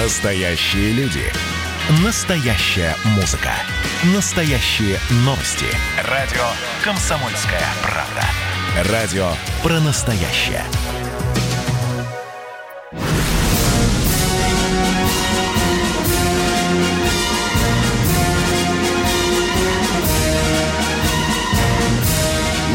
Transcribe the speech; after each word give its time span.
Настоящие 0.00 0.92
люди. 0.92 1.24
Настоящая 2.04 2.94
музыка. 3.16 3.50
Настоящие 4.14 4.96
новости. 5.24 5.66
Радио 6.04 6.44
«Комсомольская 6.84 7.64
правда». 7.82 8.92
Радио 8.92 9.28
про 9.60 9.80
настоящее. 9.80 10.62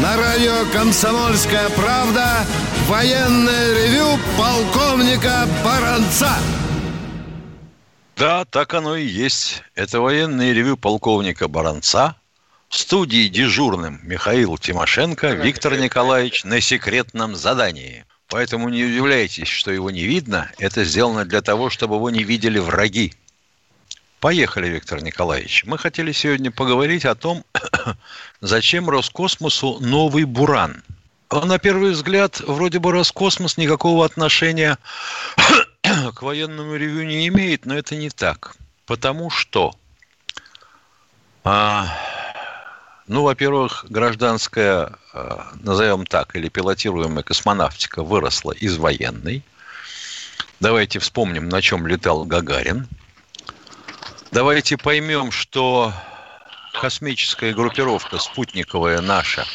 На 0.02 0.16
радио 0.18 0.70
«Комсомольская 0.74 1.70
правда» 1.70 2.44
военное 2.86 3.86
ревю 3.86 4.18
полковника 4.36 5.48
Баранца. 5.64 6.36
Да, 8.16 8.44
так 8.44 8.74
оно 8.74 8.96
и 8.96 9.04
есть. 9.04 9.62
Это 9.74 10.00
военное 10.00 10.52
ревю 10.52 10.76
полковника 10.76 11.48
Баранца. 11.48 12.16
В 12.68 12.76
студии 12.76 13.28
дежурным 13.28 14.00
Михаил 14.02 14.56
Тимошенко, 14.56 15.32
Виктор 15.32 15.76
Николаевич 15.76 16.44
на 16.44 16.60
секретном 16.60 17.34
задании. 17.34 18.04
Поэтому 18.28 18.68
не 18.68 18.84
удивляйтесь, 18.84 19.48
что 19.48 19.70
его 19.70 19.90
не 19.90 20.04
видно. 20.04 20.50
Это 20.58 20.84
сделано 20.84 21.24
для 21.24 21.40
того, 21.40 21.70
чтобы 21.70 21.96
его 21.96 22.10
не 22.10 22.22
видели 22.22 22.58
враги. 22.58 23.14
Поехали, 24.20 24.68
Виктор 24.68 25.02
Николаевич. 25.02 25.64
Мы 25.66 25.76
хотели 25.76 26.12
сегодня 26.12 26.50
поговорить 26.50 27.04
о 27.04 27.14
том, 27.14 27.44
зачем 28.40 28.88
Роскосмосу 28.88 29.78
новый 29.80 30.24
«Буран». 30.24 30.82
Он, 31.30 31.48
на 31.48 31.58
первый 31.58 31.90
взгляд, 31.90 32.40
вроде 32.40 32.78
бы 32.78 32.92
Роскосмос 32.92 33.56
никакого 33.56 34.04
отношения 34.04 34.78
к 36.14 36.22
военному 36.22 36.74
ревью 36.76 37.06
не 37.06 37.28
имеет, 37.28 37.66
но 37.66 37.76
это 37.76 37.96
не 37.96 38.10
так. 38.10 38.56
Потому 38.86 39.30
что, 39.30 39.74
а, 41.42 41.88
ну, 43.06 43.22
во-первых, 43.22 43.86
гражданская, 43.88 44.92
а, 45.12 45.52
назовем 45.60 46.06
так, 46.06 46.36
или 46.36 46.48
пилотируемая 46.48 47.22
космонавтика 47.22 48.02
выросла 48.02 48.52
из 48.52 48.76
военной. 48.76 49.42
Давайте 50.60 50.98
вспомним, 50.98 51.48
на 51.48 51.60
чем 51.62 51.86
летал 51.86 52.24
Гагарин– 52.24 52.88
Давайте 54.34 54.76
поймем, 54.76 55.30
что 55.30 55.92
космическая 56.72 57.54
группировка 57.54 58.18
спутниковая 58.18 59.00
наша, 59.00 59.46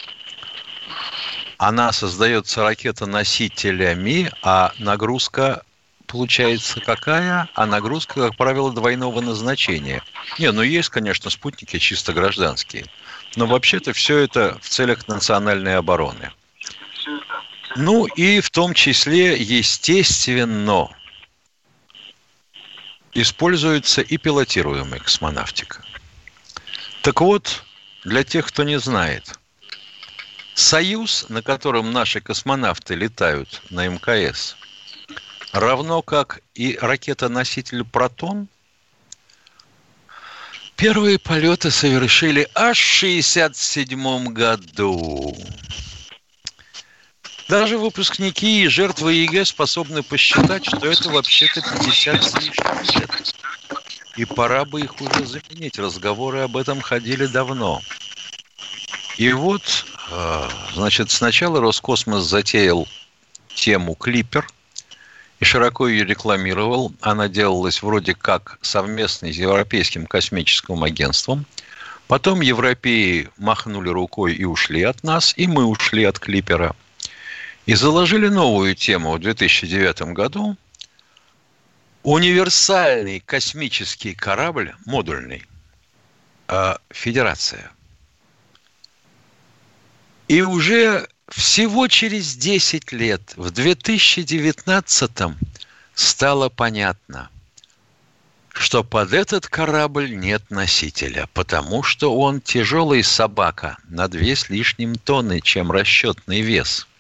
она 1.58 1.92
создается 1.92 2.64
ракетоносителями, 2.64 4.32
а 4.42 4.72
нагрузка 4.80 5.64
получается 6.10 6.82
какая? 6.82 7.48
А 7.54 7.66
нагрузка, 7.66 8.28
как 8.28 8.36
правило, 8.36 8.74
двойного 8.74 9.22
назначения. 9.22 10.04
Не, 10.38 10.52
ну 10.52 10.62
есть, 10.62 10.90
конечно, 10.90 11.30
спутники 11.30 11.78
чисто 11.78 12.12
гражданские. 12.14 12.86
Но 13.36 13.46
вообще-то 13.46 13.94
все 13.94 14.18
это 14.18 14.58
в 14.62 14.68
целях 14.68 15.08
национальной 15.08 15.78
обороны. 15.78 16.32
Ну 17.76 18.06
и 18.08 18.42
в 18.42 18.50
том 18.50 18.74
числе, 18.74 19.38
естественно, 19.38 20.90
используется 23.14 24.02
и 24.02 24.18
пилотируемая 24.18 25.00
космонавтика. 25.00 25.84
Так 27.04 27.22
вот, 27.22 27.64
для 28.04 28.24
тех, 28.24 28.48
кто 28.48 28.64
не 28.64 28.80
знает, 28.80 29.40
Союз, 30.56 31.26
на 31.30 31.42
котором 31.42 31.94
наши 31.94 32.20
космонавты 32.20 32.96
летают 32.96 33.62
на 33.70 33.88
МКС, 33.88 34.58
равно 35.52 36.02
как 36.02 36.42
и 36.56 36.78
ракета-носитель 36.80 37.84
«Протон», 37.84 38.48
первые 40.76 41.20
полеты 41.20 41.72
совершили 41.72 42.48
аж 42.56 42.80
в 42.80 42.98
1967 42.98 44.34
году. 44.34 45.36
Даже 47.48 47.80
выпускники 47.80 48.64
и 48.64 48.68
жертвы 48.68 49.14
ЕГЭ 49.14 49.44
способны 49.44 50.04
посчитать, 50.04 50.66
что 50.66 50.86
это 50.86 51.10
вообще-то 51.10 51.62
50 51.62 52.24
с 52.24 52.36
лишним 52.36 53.02
лет. 53.02 53.36
И 54.18 54.26
пора 54.26 54.66
бы 54.66 54.82
их 54.82 55.02
уже 55.02 55.26
заменить. 55.26 55.80
Разговоры 55.80 56.42
об 56.42 56.58
этом 56.58 56.80
ходили 56.80 57.26
давно. 57.26 57.82
И 59.18 59.34
вот, 59.34 59.86
э, 60.12 60.50
значит, 60.76 61.10
сначала 61.10 61.60
Роскосмос 61.60 62.24
затеял 62.24 62.88
тему 63.56 63.96
«Клипер», 63.96 64.48
и 65.40 65.46
широко 65.46 65.88
ее 65.88 66.06
рекламировал. 66.06 66.94
Она 67.02 67.28
делалась 67.28 67.82
вроде 67.82 68.14
как 68.14 68.60
совместной 68.62 69.34
с 69.34 69.38
Европейским 69.38 70.06
космическим 70.06 70.84
агентством. 70.84 71.46
Потом 72.08 72.42
европеи 72.42 73.30
махнули 73.38 73.90
рукой 73.90 74.34
и 74.34 74.44
ушли 74.44 74.84
от 74.84 75.04
нас, 75.04 75.34
и 75.38 75.48
мы 75.48 75.66
ушли 75.66 76.04
от 76.04 76.20
Клипера– 76.20 76.76
и 77.70 77.76
заложили 77.76 78.30
новую 78.30 78.74
тему 78.74 79.14
в 79.14 79.20
2009 79.20 80.14
году. 80.14 80.58
Универсальный 82.02 83.20
космический 83.20 84.16
корабль, 84.16 84.74
модульный, 84.88 85.46
э, 86.48 86.74
Федерация. 86.90 87.72
И 90.28 90.42
уже 90.42 91.08
всего 91.30 91.88
через 91.88 92.36
10 92.36 92.92
лет, 92.92 93.34
в 93.36 93.52
2019 93.52 95.12
стало 95.94 96.50
понятно, 96.50 97.30
что 98.54 98.84
под 98.84 99.14
этот 99.14 99.48
корабль 99.48 100.16
нет 100.16 100.50
носителя, 100.50 101.30
потому 101.34 101.84
что 101.84 102.18
он 102.18 102.42
тяжелый 102.42 103.04
собака 103.04 103.78
на 103.88 104.08
две 104.08 104.36
с 104.36 104.50
лишним 104.50 104.96
тонны, 104.96 105.42
чем 105.42 105.72
расчетный 105.72 106.42
вес– 106.42 106.86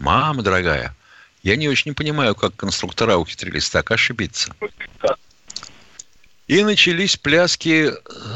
Мама 0.00 0.42
дорогая, 0.42 0.96
я 1.42 1.56
не 1.56 1.68
очень 1.68 1.94
понимаю, 1.94 2.34
как 2.34 2.56
конструктора 2.56 3.18
ухитрились 3.18 3.68
так 3.68 3.90
ошибиться. 3.90 4.54
И 6.46 6.64
начались 6.64 7.18
пляски 7.18 7.92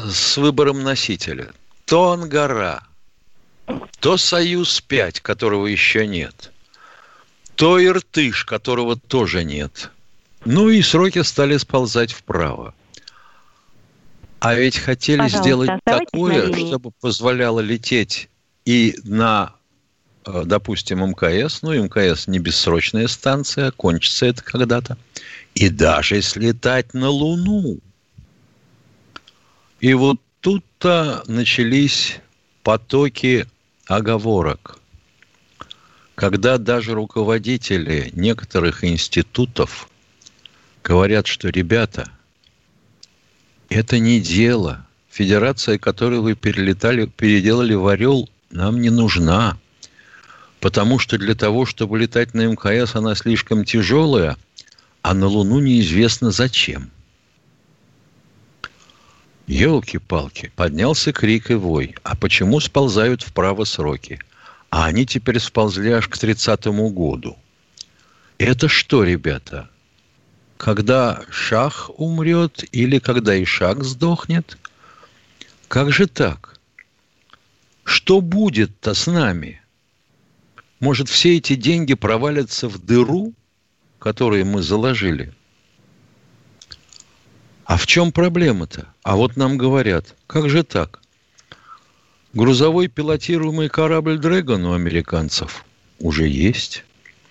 с 0.07 0.37
выбором 0.37 0.83
носителя. 0.83 1.51
То 1.85 2.11
Ангара, 2.11 2.83
то 3.99 4.17
Союз-5, 4.17 5.21
которого 5.21 5.67
еще 5.67 6.07
нет, 6.07 6.51
то 7.55 7.83
Иртыш, 7.83 8.45
которого 8.45 8.95
тоже 8.95 9.43
нет. 9.43 9.91
Ну 10.45 10.69
и 10.69 10.81
сроки 10.81 11.23
стали 11.23 11.57
сползать 11.57 12.11
вправо. 12.11 12.73
А 14.39 14.53
ведь 14.53 14.77
хотели 14.77 15.21
Пожалуйста, 15.21 15.43
сделать 15.43 15.71
такое, 15.83 16.53
чтобы 16.53 16.91
позволяло 17.01 17.61
лететь 17.61 18.29
и 18.65 18.95
на 19.03 19.55
Э, 20.25 20.43
допустим, 20.45 21.05
МКС, 21.05 21.61
ну, 21.61 21.73
МКС 21.73 22.27
не 22.27 22.39
бессрочная 22.39 23.07
станция, 23.07 23.71
кончится 23.71 24.25
это 24.25 24.43
когда-то, 24.43 24.97
и 25.53 25.69
даже 25.69 26.21
слетать 26.21 26.93
на 26.93 27.09
Луну. 27.09 27.77
И 29.79 29.93
вот 29.93 30.19
тут-то 30.41 31.23
начались 31.27 32.17
потоки 32.63 33.45
оговорок, 33.87 34.79
когда 36.15 36.57
даже 36.57 36.93
руководители 36.93 38.11
некоторых 38.13 38.83
институтов 38.83 39.89
говорят, 40.83 41.27
что, 41.27 41.49
ребята, 41.49 42.09
это 43.69 43.99
не 43.99 44.19
дело. 44.19 44.85
Федерация, 45.09 45.77
которую 45.77 46.21
вы 46.21 46.35
перелетали, 46.35 47.05
переделали 47.05 47.73
в 47.73 47.87
Орел, 47.87 48.29
нам 48.51 48.81
не 48.81 48.89
нужна 48.89 49.57
потому 50.65 50.97
что 50.97 51.19
для 51.19 51.35
того, 51.35 51.67
чтобы 51.67 51.99
летать 51.99 52.33
на 52.33 52.47
МКС, 52.47 52.95
она 52.95 53.13
слишком 53.13 53.65
тяжелая, 53.65 54.35
а 55.03 55.13
на 55.13 55.27
Луну 55.27 55.59
неизвестно 55.59 56.31
зачем. 56.31 56.89
Елки-палки, 59.47 60.51
поднялся 60.55 61.13
крик 61.13 61.51
и 61.51 61.53
вой. 61.53 61.95
А 62.03 62.15
почему 62.15 62.59
сползают 62.59 63.21
вправо 63.21 63.63
сроки? 63.63 64.19
А 64.69 64.85
они 64.85 65.05
теперь 65.05 65.39
сползли 65.39 65.91
аж 65.91 66.07
к 66.07 66.17
30-му 66.17 66.89
году. 66.89 67.37
Это 68.39 68.67
что, 68.67 69.03
ребята? 69.03 69.69
Когда 70.57 71.21
шах 71.29 71.91
умрет 71.97 72.63
или 72.71 72.99
когда 72.99 73.41
Ишак 73.41 73.83
сдохнет? 73.83 74.57
Как 75.67 75.91
же 75.91 76.07
так? 76.07 76.59
Что 77.83 78.21
будет-то 78.21 78.93
с 78.93 79.05
нами? 79.05 79.61
Может, 80.79 81.07
все 81.07 81.37
эти 81.37 81.55
деньги 81.55 81.93
провалятся 81.93 82.67
в 82.67 82.79
дыру, 82.79 83.33
которую 83.99 84.45
мы 84.45 84.63
заложили? 84.63 85.33
А 87.65 87.77
в 87.77 87.87
чем 87.87 88.11
проблема-то? 88.11 88.87
А 89.01 89.15
вот 89.15 89.37
нам 89.37 89.57
говорят, 89.57 90.15
как 90.27 90.49
же 90.49 90.63
так? 90.63 91.01
Грузовой 92.33 92.87
пилотируемый 92.87 93.69
корабль 93.69 94.19
«Дрэгон» 94.19 94.65
у 94.65 94.73
американцев 94.73 95.65
уже 95.97 96.27
есть. 96.27 96.83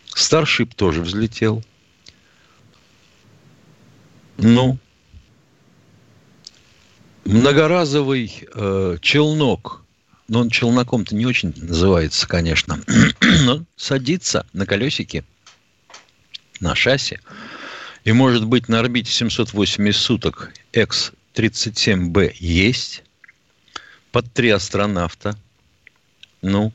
Старшип 0.07 0.75
тоже 0.75 1.03
взлетел. 1.03 1.63
Ну, 4.37 4.79
многоразовый 7.25 8.49
э, 8.53 8.97
челнок, 9.01 9.85
но 10.27 10.41
он 10.41 10.51
челноком-то 10.51 11.15
не 11.15 11.27
очень 11.27 11.55
называется, 11.57 12.27
конечно, 12.27 12.81
но 13.45 13.65
садится 13.77 14.47
на 14.53 14.67
колесики, 14.67 15.25
на 16.59 16.75
шасси, 16.75 17.21
и 18.05 18.13
может 18.13 18.47
быть 18.47 18.69
на 18.69 18.81
орбите 18.81 19.11
780 19.11 20.01
суток 20.01 20.53
X-37B 20.73 22.37
есть, 22.39 23.03
под 24.13 24.33
три 24.33 24.51
астронавта, 24.51 25.37
ну, 26.43 26.73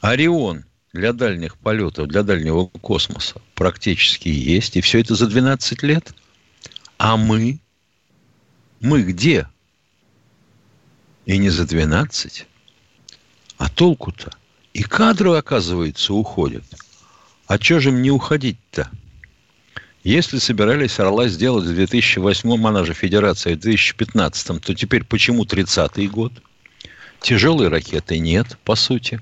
Орион 0.00 0.64
для 0.92 1.12
дальних 1.12 1.56
полетов, 1.58 2.08
для 2.08 2.22
дальнего 2.22 2.66
космоса 2.66 3.40
практически 3.54 4.28
есть. 4.28 4.76
И 4.76 4.80
все 4.80 5.00
это 5.00 5.14
за 5.14 5.26
12 5.26 5.82
лет. 5.82 6.14
А 6.96 7.16
мы? 7.16 7.60
Мы 8.80 9.02
где? 9.02 9.46
И 11.26 11.36
не 11.36 11.50
за 11.50 11.66
12. 11.66 12.46
А 13.58 13.68
толку-то? 13.68 14.32
И 14.72 14.82
кадры, 14.82 15.36
оказывается, 15.36 16.14
уходят. 16.14 16.64
А 17.46 17.58
что 17.58 17.80
же 17.80 17.90
им 17.90 18.02
не 18.02 18.10
уходить-то? 18.10 18.90
Если 20.04 20.38
собирались 20.38 21.00
«Орла» 21.00 21.28
сделать 21.28 21.64
в 21.64 21.74
2008, 21.74 22.66
она 22.66 22.84
же 22.84 22.94
Федерация, 22.94 23.56
в 23.56 23.60
2015, 23.60 24.62
то 24.62 24.74
теперь 24.74 25.04
почему 25.04 25.44
30-й 25.44 26.06
год? 26.06 26.32
Тяжелой 27.20 27.68
ракеты 27.68 28.18
нет, 28.18 28.56
по 28.64 28.76
сути. 28.76 29.20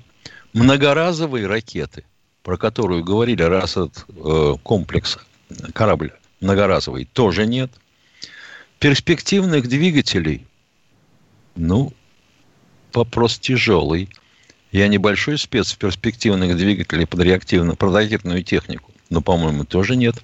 Многоразовые 0.53 1.47
ракеты, 1.47 2.03
про 2.43 2.57
которую 2.57 3.03
говорили, 3.03 3.41
раз 3.41 3.71
этот 3.71 4.05
э, 4.07 4.53
комплекс, 4.61 5.17
корабль 5.73 6.13
многоразовый, 6.41 7.05
тоже 7.11 7.47
нет. 7.47 7.71
Перспективных 8.79 9.67
двигателей, 9.67 10.45
ну, 11.55 11.91
вопрос 12.93 13.39
тяжелый. 13.39 14.09
Я 14.71 14.87
небольшой 14.87 15.39
спец 15.39 15.73
в 15.73 15.77
перспективных 15.77 16.55
двигателей 16.55 17.07
под 17.07 17.21
реактивную, 17.21 17.75
под 17.75 18.45
технику, 18.45 18.91
но, 19.09 19.21
по-моему, 19.21 19.63
тоже 19.65 19.95
нет. 19.95 20.15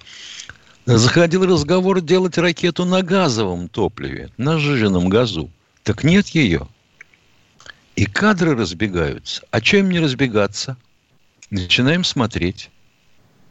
Заходил 0.86 1.46
разговор 1.46 2.02
делать 2.02 2.36
ракету 2.36 2.84
на 2.84 3.02
газовом 3.02 3.68
топливе, 3.68 4.30
на 4.36 4.58
сжиженном 4.58 5.08
газу. 5.08 5.50
Так 5.82 6.04
нет 6.04 6.28
ее. 6.28 6.68
И 7.96 8.04
кадры 8.04 8.54
разбегаются. 8.54 9.42
А 9.50 9.60
им 9.60 9.90
не 9.90 9.98
разбегаться? 9.98 10.76
Начинаем 11.50 12.04
смотреть. 12.04 12.70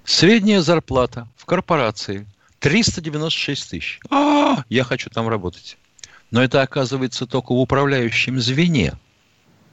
Средняя 0.03 0.61
зарплата 0.61 1.27
в 1.35 1.45
корпорации 1.45 2.27
396 2.59 3.69
тысяч. 3.69 3.99
А, 4.11 4.63
я 4.69 4.83
хочу 4.83 5.09
там 5.09 5.27
работать. 5.27 5.77
Но 6.29 6.43
это 6.43 6.61
оказывается 6.61 7.25
только 7.25 7.53
в 7.53 7.59
управляющем 7.59 8.39
звене, 8.39 8.93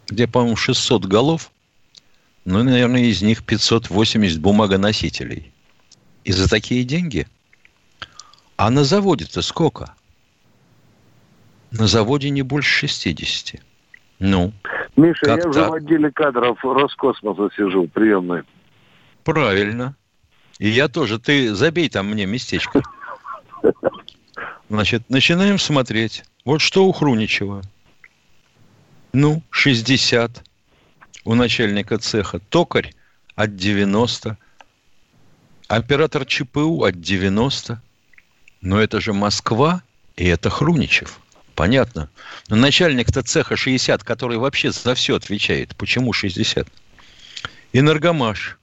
где, 0.09 0.27
по-моему, 0.27 0.57
600 0.57 1.05
голов, 1.05 1.51
ну, 2.47 2.63
наверное, 2.63 3.03
из 3.03 3.21
них 3.21 3.45
580 3.45 4.41
бумагоносителей. 4.41 5.53
И 6.25 6.33
за 6.33 6.49
такие 6.49 6.85
деньги? 6.85 7.27
А 8.61 8.69
на 8.69 8.85
заводе-то 8.85 9.41
сколько? 9.41 9.95
На 11.71 11.87
заводе 11.87 12.29
не 12.29 12.43
больше 12.43 12.89
60. 12.89 13.59
Ну, 14.19 14.53
Миша, 14.97 15.31
я 15.31 15.37
так? 15.39 15.47
уже 15.47 15.65
в 15.65 15.73
отделе 15.73 16.11
кадров 16.13 16.63
Роскосмоса 16.63 17.49
сижу, 17.57 17.89
приемной. 17.89 18.43
Правильно. 19.25 19.97
И 20.59 20.69
я 20.69 20.89
тоже. 20.89 21.19
Ты 21.19 21.55
забей 21.55 21.89
там 21.89 22.11
мне 22.11 22.27
местечко. 22.27 22.83
Значит, 24.69 25.09
начинаем 25.09 25.59
смотреть. 25.59 26.25
Вот 26.45 26.61
что 26.61 26.85
у 26.85 26.93
Хруничева. 26.93 27.63
Ну, 29.15 29.43
60 29.49 30.45
у 31.25 31.35
начальника 31.35 31.97
цеха. 31.97 32.41
Токарь 32.51 32.93
от 33.37 33.57
90. 33.57 34.37
Оператор 35.67 36.27
ЧПУ 36.27 36.85
от 36.85 37.01
90. 37.01 37.81
Но 38.61 38.81
это 38.81 39.01
же 39.01 39.13
Москва, 39.13 39.83
и 40.17 40.27
это 40.27 40.51
Хруничев. 40.51 41.21
Понятно. 41.55 42.11
Но 42.49 42.57
начальник-то 42.57 43.23
цеха 43.23 43.57
60, 43.57 44.03
который 44.05 44.39
вообще 44.39 44.71
за 44.71 44.95
все 44.95 45.17
отвечает. 45.17 45.77
Почему 45.77 46.13
60? 46.13 46.67
Энергомаш, 47.73 48.59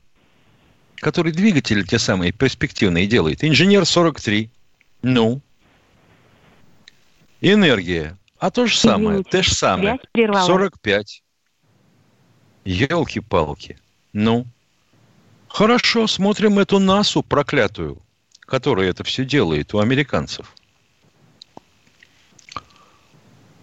который 0.95 1.31
двигатели 1.31 1.83
те 1.83 1.99
самые 1.99 2.31
перспективные 2.31 3.07
делает. 3.07 3.43
Инженер 3.43 3.85
43. 3.85 4.49
Ну. 5.03 5.41
Энергия. 7.41 8.17
А 8.39 8.51
то 8.51 8.65
же 8.67 8.77
самое. 8.77 9.23
Те 9.23 9.41
же 9.43 9.53
самое. 9.53 9.99
45. 10.15 11.23
Елки-палки. 12.65 13.77
Ну. 14.13 14.45
Хорошо, 15.47 16.07
смотрим 16.07 16.59
эту 16.59 16.79
НАСУ 16.79 17.23
проклятую, 17.23 18.01
которая 18.47 18.89
это 18.89 19.03
все 19.03 19.25
делает 19.25 19.73
у 19.75 19.79
американцев. 19.79 20.55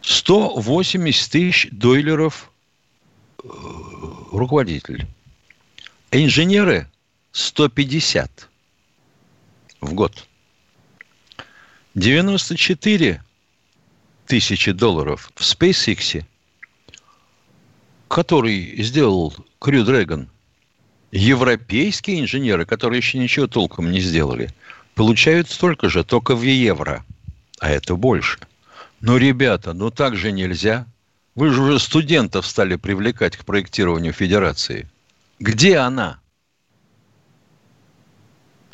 180 0.03 1.33
тысяч 1.33 1.69
дойлеров 1.73 2.53
э, 3.43 3.49
руководитель. 4.31 5.07
Инженеры 6.13 6.87
150 7.33 8.49
в 9.81 9.95
год. 9.95 10.29
94 11.95 13.23
тысячи 14.27 14.73
долларов 14.73 15.33
в 15.35 15.41
SpaceX, 15.41 16.25
который 18.09 18.83
сделал 18.83 19.35
Crew 19.61 19.85
Dragon. 19.85 20.29
Европейские 21.11 22.21
инженеры, 22.21 22.67
которые 22.67 22.99
еще 22.99 23.19
ничего 23.19 23.47
толком 23.47 23.91
не 23.91 24.01
сделали, 24.01 24.51
получают 24.95 25.51
столько 25.51 25.89
же, 25.89 26.05
только 26.05 26.35
в 26.35 26.43
евро. 26.43 27.05
А 27.61 27.71
это 27.71 27.97
больше– 27.97 28.39
ну, 29.07 29.19
ребята, 29.19 29.75
ну 29.75 29.91
так 29.91 30.17
же 30.17 30.33
нельзя. 30.33 30.87
Вы 31.35 31.51
же 31.51 31.61
уже 31.61 31.79
студентов 31.79 32.47
стали 32.47 32.77
привлекать 32.77 33.37
к 33.37 33.45
проектированию 33.45 34.15
федерации. 34.15 34.89
Где 35.39 35.77
она? 35.77 36.21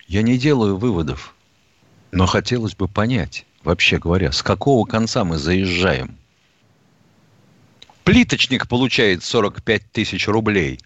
Я 0.07 0.23
не 0.23 0.39
делаю 0.39 0.77
выводов, 0.77 1.35
но 2.13 2.27
хотелось 2.27 2.77
бы 2.77 2.87
понять, 2.87 3.45
вообще 3.65 3.99
говоря, 3.99 4.31
с 4.31 4.41
какого 4.41 4.87
конца 4.87 5.25
мы 5.25 5.37
заезжаем. 5.37 6.17
Плиточник 8.05 8.69
получает 8.69 9.25
45 9.25 9.91
тысяч 9.91 10.29
рублей. 10.29 10.79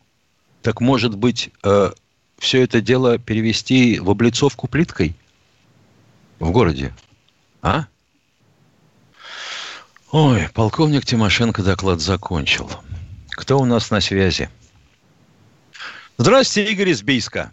Так 0.63 0.81
может 0.81 1.19
быть, 1.19 1.51
э, 1.65 1.93
все 2.39 2.63
это 2.63 2.81
дело 2.81 3.19
перевести 3.19 3.99
в 3.99 4.09
облицовку 4.09 4.69
плиткой 4.69 5.15
в 6.39 6.51
городе? 6.51 6.93
А? 7.63 7.85
Ой, 10.13 10.49
полковник 10.55 11.05
Тимошенко 11.05 11.63
доклад 11.63 12.01
закончил. 12.01 12.71
Кто 13.31 13.59
у 13.59 13.65
нас 13.65 13.91
на 13.91 14.01
связи? 14.01 14.49
Здравствуйте, 16.17 16.73
Игорь 16.73 16.91
из 16.91 17.03
Бийска. 17.03 17.51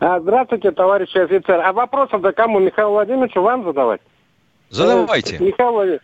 А, 0.00 0.20
здравствуйте, 0.20 0.70
товарищ 0.72 1.14
офицер. 1.16 1.60
А 1.60 1.72
вопросов-то 1.72 2.32
кому? 2.32 2.60
Михаилу 2.60 2.92
Владимировичу 2.92 3.40
вам 3.40 3.64
задавать? 3.64 4.00
Задавайте. 4.70 5.36
Э, 5.36 5.42
Михаил, 5.42 6.00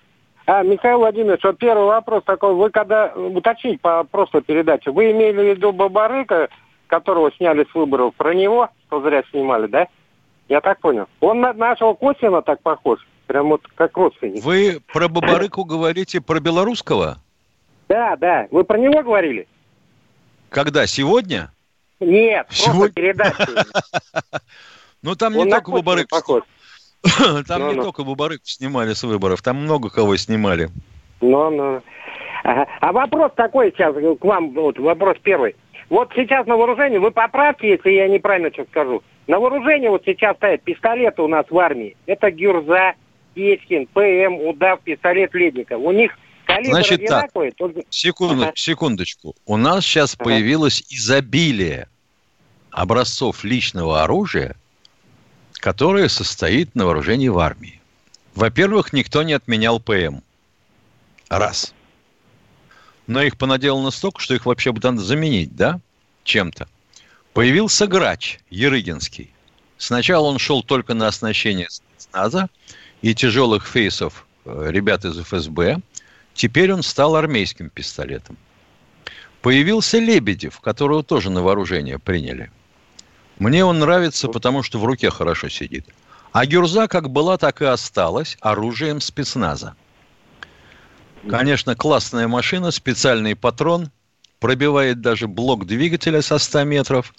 а, 0.47 0.62
Михаил 0.62 0.99
Владимирович, 0.99 1.42
вот 1.44 1.59
первый 1.59 1.87
вопрос 1.87 2.25
такой. 2.25 2.54
Вы 2.54 2.71
когда 2.71 3.12
уточнить 3.14 3.80
по 3.80 4.04
просто 4.04 4.40
передаче, 4.40 4.90
вы 4.90 5.11
имели 5.11 5.37
в 5.37 5.56
виду 5.56 5.73
Бабарыка, 5.73 6.49
которого 6.87 7.30
сняли 7.33 7.66
с 7.71 7.75
выборов, 7.75 8.14
про 8.14 8.35
него, 8.35 8.68
что 8.87 9.00
зря 9.02 9.23
снимали, 9.30 9.66
да? 9.66 9.88
Я 10.48 10.60
так 10.60 10.80
понял. 10.80 11.06
Он 11.20 11.40
на 11.40 11.52
нашего 11.52 11.94
Косина 11.94 12.42
так 12.42 12.60
похож. 12.62 13.00
Прям 13.26 13.48
вот 13.48 13.62
как 13.74 13.96
родственник. 13.96 14.44
Вы 14.44 14.80
про 14.92 15.08
Бабарыку 15.08 15.64
говорите 15.64 16.20
про 16.20 16.40
белорусского? 16.40 17.18
Да, 17.88 18.16
да. 18.16 18.46
Вы 18.50 18.64
про 18.64 18.78
него 18.78 19.02
говорили? 19.02 19.48
Когда? 20.50 20.86
Сегодня? 20.86 21.50
Нет, 22.00 22.46
Сегодня? 22.50 22.80
просто 22.80 22.94
передачу. 22.94 23.42
Ну, 25.02 25.14
там 25.16 25.34
не 25.34 25.50
только 25.50 25.70
Бабарык. 25.70 26.08
Там 27.46 27.68
не 27.68 27.74
только 27.74 28.04
Бабарык 28.04 28.40
снимали 28.44 28.94
с 28.94 29.02
выборов, 29.02 29.42
там 29.42 29.58
много 29.58 29.90
кого 29.90 30.16
снимали. 30.16 30.70
Ну, 31.20 31.50
ну. 31.50 31.82
А 32.42 32.92
вопрос 32.92 33.32
такой 33.36 33.70
сейчас 33.72 33.94
к 33.94 34.24
вам, 34.24 34.54
вот 34.54 34.78
вопрос 34.78 35.18
первый. 35.22 35.56
Вот 35.90 36.10
сейчас 36.14 36.46
на 36.46 36.56
вооружении, 36.56 36.96
вы 36.96 37.10
поправьте, 37.10 37.68
если 37.68 37.90
я 37.90 38.08
неправильно 38.08 38.50
что 38.50 38.64
скажу. 38.64 39.02
На 39.26 39.38
вооружении 39.38 39.88
вот 39.88 40.02
сейчас 40.04 40.37
стоят 40.37 40.62
пистолеты 40.62 41.23
у 41.23 41.28
нас 41.28 41.47
в 41.49 41.59
армии. 41.59 41.97
Это 42.07 42.31
Гюрза, 42.31 42.95
Печкин, 43.35 43.87
ПМ, 43.87 44.47
Удав, 44.47 44.81
пистолет 44.83 45.35
Ледников. 45.35 45.81
У 45.81 45.93
них 45.93 46.16
калибр 46.45 46.71
Значит 46.71 47.00
одинаковый. 47.00 47.50
Так, 47.50 47.59
только... 47.59 47.83
секунду, 47.88 48.43
ага. 48.45 48.52
секундочку. 48.54 49.35
У 49.47 49.57
нас 49.57 49.85
сейчас 49.85 50.14
ага. 50.14 50.25
появилось 50.25 50.85
изобилие 50.90 51.88
образцов 52.71 53.45
личного 53.45 54.02
оружия, 54.02 54.57
которая 55.54 56.09
состоит 56.09 56.75
на 56.75 56.85
вооружении 56.85 57.28
в 57.28 57.38
армии. 57.38 57.81
Во-первых, 58.35 58.93
никто 58.93 59.23
не 59.23 59.33
отменял 59.33 59.81
ПМ. 59.81 60.21
Раз. 61.28 61.73
Но 63.07 63.23
их 63.23 63.38
понаделано 63.38 63.90
столько, 63.90 64.21
что 64.21 64.35
их 64.35 64.45
вообще 64.45 64.73
надо 64.73 65.00
заменить, 65.00 65.54
да, 65.57 65.81
чем-то. 66.25 66.69
Появился 67.34 67.88
грач 67.88 68.38
Ерыгинский. 68.48 69.34
Сначала 69.76 70.28
он 70.28 70.38
шел 70.38 70.62
только 70.62 70.94
на 70.94 71.08
оснащение 71.08 71.68
спецназа 71.68 72.48
и 73.02 73.12
тяжелых 73.12 73.66
фейсов 73.66 74.24
э, 74.44 74.68
ребят 74.70 75.04
из 75.04 75.18
ФСБ. 75.18 75.80
Теперь 76.32 76.72
он 76.72 76.84
стал 76.84 77.16
армейским 77.16 77.70
пистолетом. 77.70 78.38
Появился 79.42 79.98
Лебедев, 79.98 80.60
которого 80.60 81.02
тоже 81.02 81.28
на 81.28 81.42
вооружение 81.42 81.98
приняли. 81.98 82.52
Мне 83.38 83.64
он 83.64 83.80
нравится, 83.80 84.28
потому 84.28 84.62
что 84.62 84.78
в 84.78 84.84
руке 84.84 85.10
хорошо 85.10 85.48
сидит. 85.48 85.86
А 86.30 86.46
Гюрза 86.46 86.86
как 86.86 87.10
была, 87.10 87.36
так 87.36 87.62
и 87.62 87.64
осталась 87.64 88.36
оружием 88.40 89.00
спецназа. 89.00 89.74
Конечно, 91.28 91.74
классная 91.74 92.28
машина, 92.28 92.70
специальный 92.70 93.34
патрон, 93.34 93.90
пробивает 94.38 95.00
даже 95.00 95.26
блок 95.26 95.66
двигателя 95.66 96.22
со 96.22 96.38
100 96.38 96.64
метров, 96.64 97.12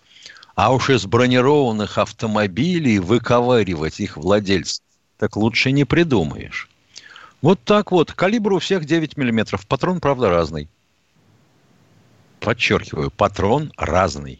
а 0.56 0.74
уж 0.74 0.90
из 0.90 1.06
бронированных 1.06 1.98
автомобилей 1.98 3.00
выковыривать 3.00 4.00
их 4.00 4.18
владельцев, 4.18 4.84
так 5.18 5.36
лучше 5.36 5.72
не 5.72 5.84
придумаешь. 5.84 6.70
Вот 7.42 7.62
так 7.64 7.92
вот, 7.92 8.14
калибр 8.14 8.54
у 8.54 8.60
всех 8.60 8.86
9 8.86 9.18
миллиметров, 9.18 9.68
патрон, 9.68 10.00
правда, 10.00 10.30
разный. 10.30 10.70
Подчеркиваю, 12.40 13.12
патрон 13.12 13.72
разный. 13.76 14.40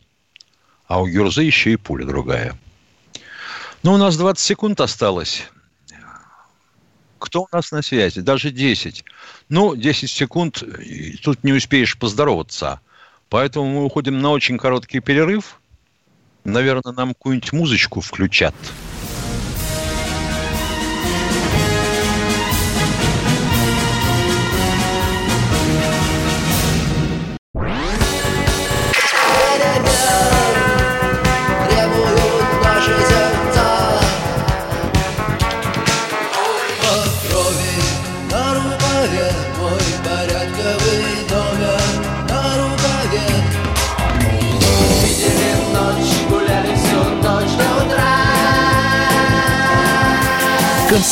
А 0.88 1.02
у 1.02 1.08
Гюрзы 1.08 1.44
еще 1.44 1.74
и 1.74 1.76
пуля 1.76 2.06
другая. 2.06 2.58
Ну, 3.84 3.94
у 3.94 3.98
нас 3.98 4.18
20 4.18 4.44
секунд 4.44 4.82
осталось. 4.82 5.50
Кто 7.20 7.44
у 7.44 7.48
нас 7.52 7.72
на 7.72 7.82
связи? 7.82 8.22
Даже 8.22 8.52
10. 8.52 9.04
Ну, 9.50 9.76
10 9.76 10.10
секунд, 10.10 10.64
тут 11.24 11.44
не 11.44 11.54
успеешь 11.54 11.98
поздороваться. 11.98 12.80
Поэтому 13.30 13.68
мы 13.68 13.86
уходим 13.86 14.20
на 14.20 14.32
очень 14.32 14.58
короткий 14.58 15.00
перерыв. 15.00 15.60
Наверное, 16.46 16.94
нам 16.94 17.10
какую-нибудь 17.10 17.54
музычку 17.54 18.02
включат. 18.02 18.54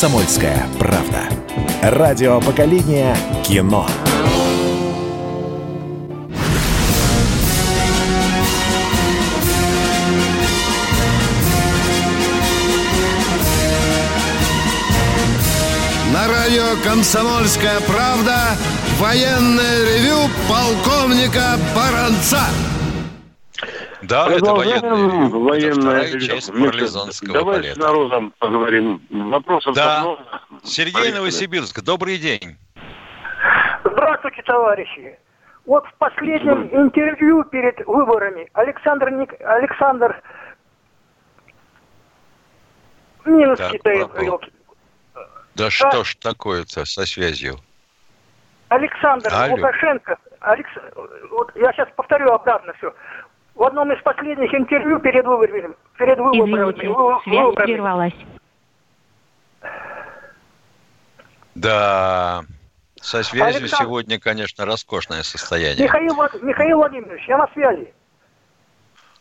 «Комсомольская 0.04 0.68
правда». 0.80 1.30
Радио 1.82 2.42
поколения 2.42 3.16
кино. 3.42 3.88
На 16.12 16.28
радио 16.28 16.64
«Комсомольская 16.84 17.80
правда» 17.88 18.58
военное 19.00 19.86
ревю 19.86 20.30
полковника 20.50 21.58
Баранца. 21.74 22.42
Да, 24.14 24.30
это 24.30 24.54
военная, 24.54 25.28
военная 25.28 26.02
это 26.04 26.20
часть 26.20 26.54
марлезонского 26.54 27.34
Давайте 27.34 27.74
с 27.74 27.78
балета. 27.78 27.80
народом 27.80 28.34
поговорим. 28.38 29.02
Вопросов 29.10 29.74
Да. 29.74 30.02
много. 30.02 30.22
Сергей 30.64 30.94
Поехали. 30.94 31.16
Новосибирск, 31.16 31.82
добрый 31.82 32.20
день. 32.20 32.56
Здравствуйте, 33.84 34.44
товарищи. 34.44 35.18
Вот 35.66 35.88
в 35.88 35.94
последнем 35.96 36.70
интервью 36.72 37.44
перед 37.46 37.84
выборами 37.88 38.48
Александр 38.54 39.10
Ник... 39.10 39.34
Александр 39.42 40.22
Минский, 43.26 43.80
Так, 43.80 44.12
да. 44.14 45.24
Да 45.56 45.70
что 45.72 46.04
ж 46.04 46.16
такое-то 46.18 46.86
со 46.86 47.08
связью? 47.08 47.56
Александр 48.68 49.30
Алло. 49.34 49.56
Лукашенко, 49.56 50.18
Алекс... 50.42 50.70
вот 51.32 51.52
я 51.56 51.72
сейчас 51.74 51.90
повторю 51.96 52.32
обратно 52.32 52.74
все. 52.78 52.94
В 53.56 53.64
одном 53.64 53.92
из 53.92 54.02
последних 54.02 54.54
интервью 54.54 55.00
перед 55.00 55.26
выборами, 55.26 55.76
перед 55.98 56.18
выборами, 56.18 56.72
Извините, 56.72 56.90
вы- 56.90 57.22
связь 57.24 57.46
выборами, 57.46 57.66
прервалась. 57.66 58.14
Да, 61.56 62.44
со 63.00 63.22
связью 63.22 63.62
Александр- 63.62 63.84
сегодня, 63.86 64.20
конечно, 64.20 64.66
роскошное 64.66 65.22
состояние. 65.24 65.84
Михаил, 65.84 66.16
Михаил 66.42 66.78
Владимирович, 66.78 67.28
я 67.28 67.38
на 67.38 67.48
связи. 67.54 67.94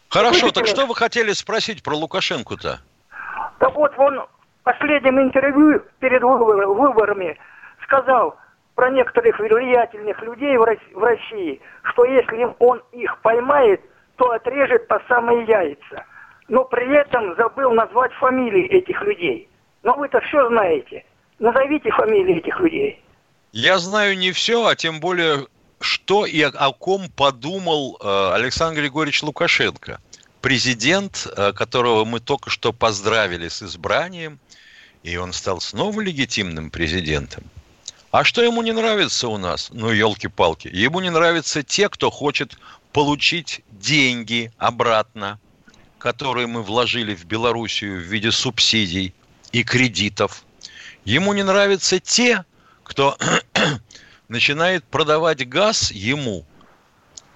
Хорошо, 0.09 0.31
Слышите 0.35 0.53
так 0.55 0.65
меня? 0.65 0.75
что 0.75 0.87
вы 0.87 0.95
хотели 0.95 1.33
спросить 1.33 1.83
про 1.83 1.95
Лукашенко-то? 1.95 2.81
Так 3.59 3.75
вот, 3.75 3.93
он 3.99 4.19
в 4.21 4.29
последнем 4.65 5.21
интервью 5.21 5.83
перед 6.01 6.23
выбор- 6.23 6.67
выборами 6.69 7.39
сказал 7.83 8.37
про 8.75 8.91
некоторых 8.91 9.39
влиятельных 9.39 10.21
людей 10.23 10.57
в 10.57 10.65
России, 11.03 11.61
что 11.83 12.05
если 12.07 12.49
он 12.59 12.83
их 12.93 13.19
поймает, 13.19 13.83
то 14.17 14.31
отрежет 14.31 14.89
по 14.89 15.01
самые 15.09 15.45
яйца. 15.47 16.05
Но 16.49 16.65
при 16.65 16.95
этом 16.95 17.35
забыл 17.37 17.73
назвать 17.73 18.13
фамилии 18.15 18.67
этих 18.67 19.01
людей. 19.03 19.49
Но 19.83 19.95
вы-то 19.97 20.21
все 20.21 20.49
знаете. 20.49 21.05
Назовите 21.39 21.91
фамилии 21.91 22.39
этих 22.39 22.59
людей. 22.61 23.03
Я 23.53 23.79
знаю 23.79 24.17
не 24.17 24.33
все, 24.33 24.67
а 24.67 24.77
тем 24.77 25.01
более, 25.01 25.47
что 25.81 26.25
и 26.25 26.41
о, 26.43 26.73
ком 26.73 27.09
подумал 27.15 27.99
э, 28.01 28.33
Александр 28.35 28.81
Григорьевич 28.81 29.23
Лукашенко. 29.23 29.99
Президент, 30.41 31.27
э, 31.37 31.53
которого 31.53 32.05
мы 32.05 32.21
только 32.21 32.51
что 32.51 32.73
поздравили 32.73 33.49
с 33.49 33.63
избранием, 33.63 34.39
и 35.03 35.17
он 35.17 35.33
стал 35.33 35.61
снова 35.61 36.01
легитимным 36.01 36.71
президентом. 36.71 37.45
А 38.13 38.25
что 38.25 38.43
ему 38.43 38.61
не 38.61 38.73
нравится 38.73 39.27
у 39.29 39.39
нас? 39.39 39.71
Ну, 39.73 39.91
елки-палки. 39.91 40.69
Ему 40.69 41.01
не 41.01 41.09
нравятся 41.09 41.63
те, 41.63 41.89
кто 41.89 42.11
хочет 42.11 42.59
получить 42.93 43.63
деньги 43.71 44.53
обратно, 44.59 45.41
которые 45.99 46.47
мы 46.47 46.63
вложили 46.63 47.15
в 47.15 47.25
Белоруссию 47.25 47.99
в 47.99 48.03
виде 48.03 48.31
субсидий 48.31 49.15
и 49.51 49.65
кредитов. 49.65 50.45
Ему 51.07 51.33
не 51.33 51.43
нравятся 51.43 52.01
те, 52.01 52.45
кто 52.83 53.17
начинает 54.29 54.85
продавать 54.85 55.49
газ 55.49 55.91
ему 55.91 56.45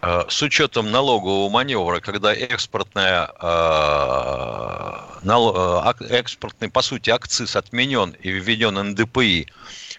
с 0.03 0.43
учетом 0.43 0.91
налогового 0.91 1.49
маневра, 1.49 2.01
когда 2.01 2.35
экспортная, 2.35 3.31
э, 3.41 5.07
нал- 5.23 5.85
э, 5.85 6.07
экспортный, 6.11 6.71
по 6.71 6.83
сути, 6.83 7.11
акциз 7.11 7.57
отменен 7.57 8.11
и 8.23 8.31
введен 8.31 8.75
НДПИ, 8.75 9.47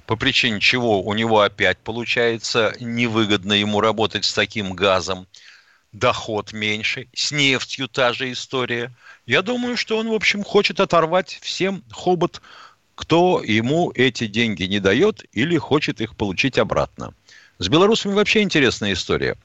по 0.06 0.16
причине 0.16 0.60
чего 0.60 1.02
у 1.02 1.14
него 1.14 1.42
опять 1.42 1.78
получается 1.80 2.74
невыгодно 2.80 3.54
ему 3.54 3.82
работать 3.82 4.24
с 4.26 4.34
таким 4.34 4.74
газом, 4.74 5.28
доход 5.92 6.54
меньше, 6.54 7.08
с 7.14 7.32
нефтью 7.32 7.88
та 7.88 8.14
же 8.14 8.32
история. 8.32 8.94
Я 9.26 9.42
думаю, 9.42 9.78
что 9.78 9.98
он, 9.98 10.10
в 10.10 10.14
общем, 10.14 10.44
хочет 10.44 10.80
оторвать 10.80 11.40
всем 11.42 11.84
хобот, 11.92 12.42
кто 12.96 13.42
ему 13.44 13.92
эти 13.96 14.28
деньги 14.28 14.64
не 14.64 14.80
дает 14.80 15.26
или 15.34 15.58
хочет 15.58 16.02
их 16.02 16.16
получить 16.16 16.58
обратно. 16.58 17.14
С 17.60 17.68
белорусами 17.68 18.14
вообще 18.14 18.42
интересная 18.42 18.94
история. 18.94 19.36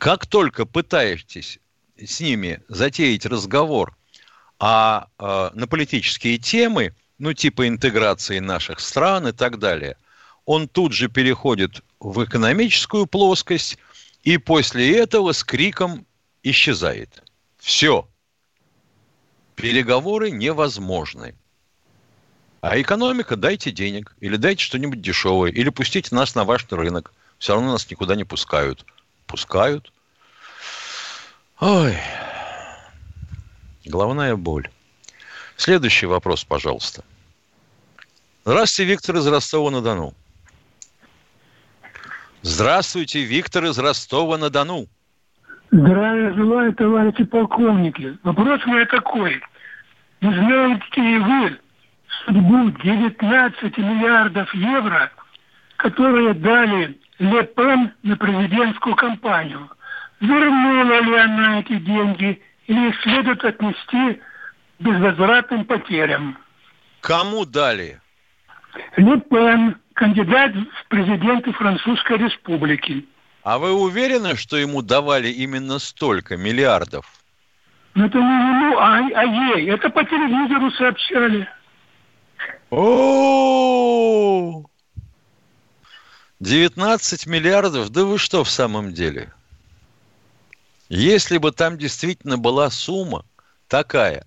Как 0.00 0.26
только 0.26 0.64
пытаетесь 0.64 1.58
с 2.02 2.20
ними 2.20 2.62
затеять 2.68 3.26
разговор 3.26 3.98
а, 4.58 5.08
э, 5.18 5.50
на 5.52 5.66
политические 5.66 6.38
темы, 6.38 6.94
ну 7.18 7.34
типа 7.34 7.68
интеграции 7.68 8.38
наших 8.38 8.80
стран 8.80 9.28
и 9.28 9.32
так 9.32 9.58
далее, 9.58 9.98
он 10.46 10.68
тут 10.68 10.94
же 10.94 11.10
переходит 11.10 11.82
в 12.00 12.24
экономическую 12.24 13.04
плоскость 13.04 13.76
и 14.22 14.38
после 14.38 14.96
этого 14.96 15.32
с 15.32 15.44
криком 15.44 16.06
исчезает. 16.42 17.22
Все. 17.58 18.08
Переговоры 19.54 20.30
невозможны. 20.30 21.34
А 22.62 22.80
экономика 22.80 23.36
дайте 23.36 23.70
денег, 23.70 24.16
или 24.20 24.36
дайте 24.36 24.64
что-нибудь 24.64 25.02
дешевое, 25.02 25.50
или 25.50 25.68
пустите 25.68 26.14
нас 26.14 26.34
на 26.34 26.44
ваш 26.44 26.66
рынок. 26.70 27.12
Все 27.38 27.52
равно 27.52 27.72
нас 27.72 27.90
никуда 27.90 28.14
не 28.14 28.24
пускают. 28.24 28.86
Пускают. 29.30 29.92
Ой. 31.60 31.96
Головная 33.84 34.34
боль. 34.34 34.68
Следующий 35.56 36.06
вопрос, 36.06 36.42
пожалуйста. 36.42 37.04
Здравствуйте, 38.44 38.90
Виктор 38.90 39.16
из 39.16 39.26
Ростова-на-Дону. 39.28 40.14
Здравствуйте, 42.42 43.22
Виктор 43.22 43.66
из 43.66 43.78
Ростова-на-Дону. 43.78 44.86
Здравия 45.70 46.34
желаю, 46.34 46.74
товарищи 46.74 47.22
полковники. 47.22 48.18
Вопрос 48.24 48.60
мой 48.66 48.84
такой. 48.86 49.40
Не 50.22 50.34
знаете 50.34 51.00
ли 51.00 51.18
вы 51.18 51.58
судьбу 52.24 52.70
19 52.82 53.78
миллиардов 53.78 54.52
евро, 54.54 55.12
которые 55.76 56.34
дали 56.34 56.98
Ле 57.20 57.44
Пен 57.44 57.92
на 58.02 58.16
президентскую 58.16 58.96
кампанию? 58.96 59.70
Вернула 60.20 61.00
ли 61.00 61.16
она 61.16 61.60
эти 61.60 61.78
деньги 61.78 62.40
или 62.66 62.88
их 62.88 63.00
следует 63.02 63.44
отнести 63.44 64.20
безвозвратным 64.78 65.66
потерям? 65.66 66.38
Кому 67.02 67.44
дали? 67.44 68.00
Ле 68.96 69.20
Пен, 69.20 69.76
кандидат 69.92 70.52
в 70.54 70.88
президенты 70.88 71.52
Французской 71.52 72.16
Республики. 72.16 73.06
А 73.42 73.58
вы 73.58 73.72
уверены, 73.72 74.34
что 74.36 74.56
ему 74.56 74.80
давали 74.80 75.28
именно 75.28 75.78
столько 75.78 76.38
миллиардов? 76.38 77.04
Ну, 77.94 78.06
это 78.06 78.16
не 78.16 78.24
ему, 78.24 78.78
а, 78.78 78.96
а 78.96 79.24
ей. 79.24 79.68
Это 79.68 79.90
по 79.90 80.02
телевизору 80.04 80.70
сообщали. 80.70 81.46
О, 82.70 84.62
19 86.40 87.26
миллиардов? 87.26 87.90
Да 87.90 88.04
вы 88.04 88.18
что 88.18 88.44
в 88.44 88.50
самом 88.50 88.92
деле? 88.94 89.32
Если 90.88 91.38
бы 91.38 91.52
там 91.52 91.78
действительно 91.78 92.38
была 92.38 92.70
сумма 92.70 93.24
такая, 93.68 94.24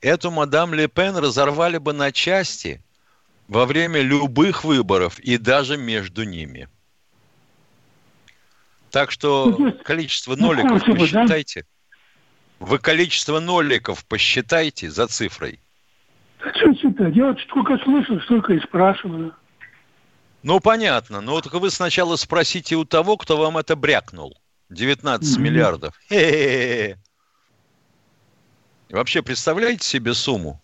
эту 0.00 0.30
мадам 0.30 0.74
Ле 0.74 0.88
Пен 0.88 1.16
разорвали 1.16 1.78
бы 1.78 1.92
на 1.92 2.12
части 2.12 2.82
во 3.48 3.66
время 3.66 4.02
любых 4.02 4.64
выборов 4.64 5.18
и 5.20 5.38
даже 5.38 5.76
между 5.76 6.24
ними. 6.24 6.68
Так 8.90 9.10
что 9.10 9.72
количество 9.84 10.34
ну, 10.36 10.48
ноликов 10.48 10.84
посчитайте. 10.84 11.64
Вы 12.58 12.78
количество 12.78 13.40
ноликов 13.40 14.04
посчитайте 14.06 14.90
за 14.90 15.06
цифрой. 15.06 15.60
Что 16.38 16.74
считать? 16.74 17.14
Я 17.14 17.26
вот 17.26 17.40
сколько 17.40 17.78
слышал, 17.78 18.20
столько 18.22 18.54
и 18.54 18.60
спрашиваю. 18.60 19.34
Ну, 20.44 20.60
понятно. 20.60 21.22
Но 21.22 21.32
вот 21.32 21.46
вы 21.46 21.70
сначала 21.70 22.16
спросите 22.16 22.76
у 22.76 22.84
того, 22.84 23.16
кто 23.16 23.38
вам 23.38 23.56
это 23.56 23.76
брякнул. 23.76 24.38
19 24.68 25.26
mm-hmm. 25.26 25.40
миллиардов. 25.40 25.98
Хе-хе-хе. 26.10 26.98
Вообще, 28.90 29.22
представляете 29.22 29.88
себе 29.88 30.12
сумму? 30.12 30.60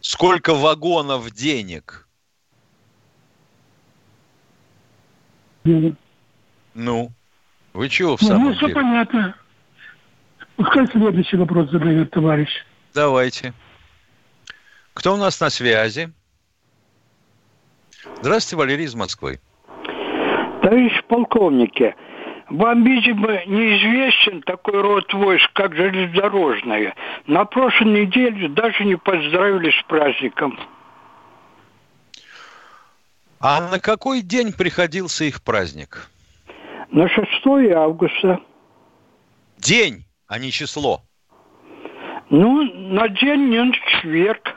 Сколько 0.00 0.54
вагонов 0.54 1.28
денег? 1.32 2.08
Mm-hmm. 5.64 5.96
Ну, 6.74 7.10
вы 7.72 7.88
чего 7.88 8.16
в 8.16 8.22
ну, 8.22 8.28
самом 8.28 8.44
ну, 8.44 8.52
деле? 8.52 8.60
Ну, 8.60 8.68
все 8.68 8.74
понятно. 8.74 9.36
Пускай 10.54 10.86
следующий 10.86 11.36
вопрос 11.36 11.68
задает 11.70 12.12
товарищ. 12.12 12.50
Давайте. 12.94 13.54
Кто 14.94 15.14
у 15.14 15.16
нас 15.16 15.40
на 15.40 15.50
связи? 15.50 16.12
Здравствуйте, 18.20 18.56
Валерий 18.56 18.84
из 18.84 18.94
Москвы. 18.94 19.40
Товарищ 20.62 20.92
полковники, 21.08 21.94
вам, 22.48 22.84
видимо, 22.84 23.44
неизвестен 23.46 24.42
такой 24.42 24.80
род 24.80 25.12
войск, 25.12 25.50
как 25.52 25.74
железнодорожная. 25.74 26.94
На 27.26 27.44
прошлой 27.44 28.02
неделе 28.02 28.48
даже 28.48 28.84
не 28.84 28.96
поздравили 28.96 29.70
с 29.70 29.82
праздником. 29.86 30.58
А 33.38 33.70
на 33.70 33.78
какой 33.78 34.20
день 34.20 34.52
приходился 34.52 35.24
их 35.24 35.42
праздник? 35.42 36.08
На 36.90 37.08
6 37.08 37.28
августа. 37.74 38.40
День, 39.58 40.04
а 40.26 40.38
не 40.38 40.50
число. 40.50 41.02
Ну, 42.28 42.62
на 42.62 43.08
день 43.08 43.48
не 43.48 43.62
на 43.62 43.72
четверг. 43.72 44.54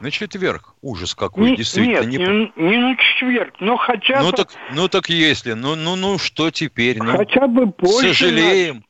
На 0.00 0.10
четверг. 0.10 0.74
Ужас 0.82 1.14
какой, 1.14 1.50
не, 1.50 1.56
действительно. 1.56 2.04
Нет, 2.04 2.28
не... 2.56 2.62
Не, 2.62 2.70
не 2.70 2.76
на 2.76 2.96
четверг, 2.96 3.54
но 3.60 3.76
хотя 3.76 4.20
ну, 4.20 4.30
бы... 4.30 4.36
Так, 4.36 4.48
ну 4.74 4.88
так 4.88 5.08
если, 5.08 5.54
ну, 5.54 5.74
ну, 5.74 5.96
ну 5.96 6.18
что 6.18 6.50
теперь? 6.50 6.98
Ну, 6.98 7.16
хотя 7.16 7.46
бы 7.46 7.70
позже. 7.70 8.08
Сожалеем. 8.08 8.84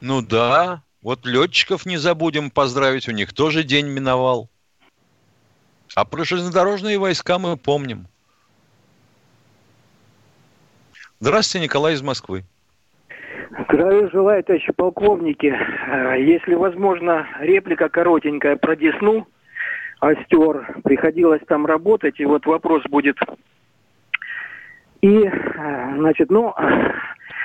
На... 0.00 0.14
Ну 0.14 0.22
да, 0.22 0.82
вот 1.02 1.26
летчиков 1.26 1.84
не 1.84 1.98
забудем 1.98 2.50
поздравить, 2.50 3.08
у 3.08 3.12
них 3.12 3.34
тоже 3.34 3.62
день 3.62 3.88
миновал. 3.88 4.48
А 5.94 6.04
про 6.04 6.24
железнодорожные 6.24 6.98
войска 6.98 7.38
мы 7.38 7.56
помним. 7.56 8.06
Здравствуйте, 11.20 11.64
Николай 11.64 11.94
из 11.94 12.02
Москвы. 12.02 12.44
Здравия 13.68 14.08
желаю, 14.10 14.44
товарищи 14.44 14.72
полковники. 14.72 15.46
Э, 15.46 16.20
если 16.20 16.54
возможно, 16.54 17.26
реплика 17.40 17.88
коротенькая 17.88 18.56
про 18.56 18.76
Десну. 18.76 19.26
Остер. 20.00 20.76
Приходилось 20.84 21.42
там 21.46 21.66
работать, 21.66 22.20
и 22.20 22.24
вот 22.24 22.46
вопрос 22.46 22.82
будет. 22.88 23.16
И, 25.00 25.24
э, 25.24 25.94
значит, 25.96 26.30
ну, 26.30 26.54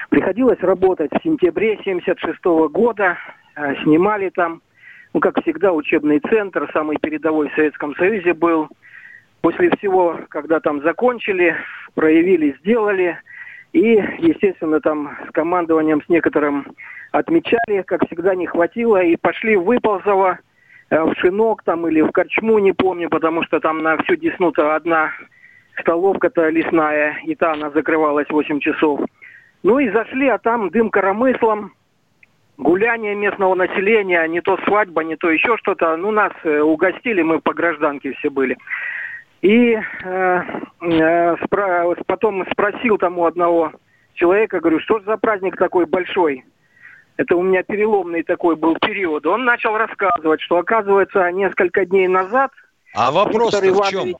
приходилось 0.10 0.60
работать 0.62 1.12
в 1.12 1.24
сентябре 1.24 1.80
76 1.84 2.40
-го 2.46 2.70
года. 2.70 3.18
Э, 3.56 3.76
снимали 3.84 4.30
там, 4.30 4.62
ну, 5.14 5.20
как 5.20 5.42
всегда, 5.42 5.74
учебный 5.74 6.20
центр, 6.20 6.70
самый 6.74 6.98
передовой 6.98 7.50
в 7.50 7.56
Советском 7.56 7.96
Союзе 7.96 8.34
был. 8.34 8.70
После 9.42 9.70
всего, 9.78 10.20
когда 10.30 10.60
там 10.60 10.82
закончили, 10.82 11.56
проявили, 11.94 12.56
сделали– 12.60 13.18
и, 13.74 14.04
естественно, 14.20 14.82
там 14.82 15.18
с 15.28 15.32
командованием 15.32 16.02
с 16.02 16.10
некоторым 16.10 16.68
отмечали, 17.12 17.84
как 17.84 18.06
всегда 18.06 18.36
не 18.36 18.46
хватило, 18.46 19.02
и 19.02 19.16
пошли 19.16 19.56
в 19.56 19.64
Выползово, 19.64 20.40
в 20.92 21.14
Шинок 21.16 21.64
там 21.64 21.88
или 21.88 22.02
в 22.02 22.12
Корчму, 22.12 22.60
не 22.60 22.74
помню, 22.74 23.10
потому 23.10 23.44
что 23.44 23.60
там 23.60 23.80
на 23.80 23.98
всю 23.98 24.16
Десну-то 24.16 24.76
одна 24.76 25.12
столовка-то 25.80 26.50
лесная, 26.50 27.18
и 27.26 27.34
та 27.36 27.54
она 27.54 27.70
закрывалась 27.72 28.30
8 28.30 28.60
часов. 28.60 29.00
Ну 29.64 29.80
и 29.80 29.90
зашли, 29.90 30.28
а 30.28 30.38
там 30.38 30.70
дым 30.70 30.90
коромыслом, 30.90 31.74
гуляние 32.58 33.16
местного 33.16 33.56
населения, 33.56 34.28
не 34.28 34.42
то 34.42 34.58
свадьба, 34.66 35.04
не 35.04 35.16
то 35.16 35.30
еще 35.30 35.58
что-то. 35.58 35.96
Ну, 35.98 36.12
нас 36.12 36.34
э, 36.44 36.60
угостили, 36.60 37.22
мы 37.22 37.40
по 37.40 37.54
гражданке 37.54 38.14
все 38.14 38.30
были. 38.30 38.58
И 39.42 39.74
э, 39.74 39.80
э, 40.82 41.36
спро- 41.46 42.04
потом 42.06 42.46
спросил 42.52 42.98
тому 42.98 43.26
одного 43.26 43.72
человека, 44.14 44.60
говорю, 44.60 44.80
что 44.80 45.00
за 45.00 45.18
праздник 45.18 45.58
такой 45.58 45.86
большой? 45.86 46.44
Это 47.22 47.36
у 47.36 47.44
меня 47.44 47.64
переломный 47.64 48.24
такой 48.24 48.56
был 48.56 48.76
период. 48.76 49.26
Он 49.26 49.46
начал 49.46 49.78
рассказывать, 49.78 50.42
что 50.42 50.58
оказывается 50.58 51.32
несколько 51.32 51.86
дней 51.86 52.08
назад 52.08 52.52
а 52.94 53.10
вопрос 53.12 53.54
Виктор 53.62 53.84
в 53.84 53.90
чем? 53.90 54.16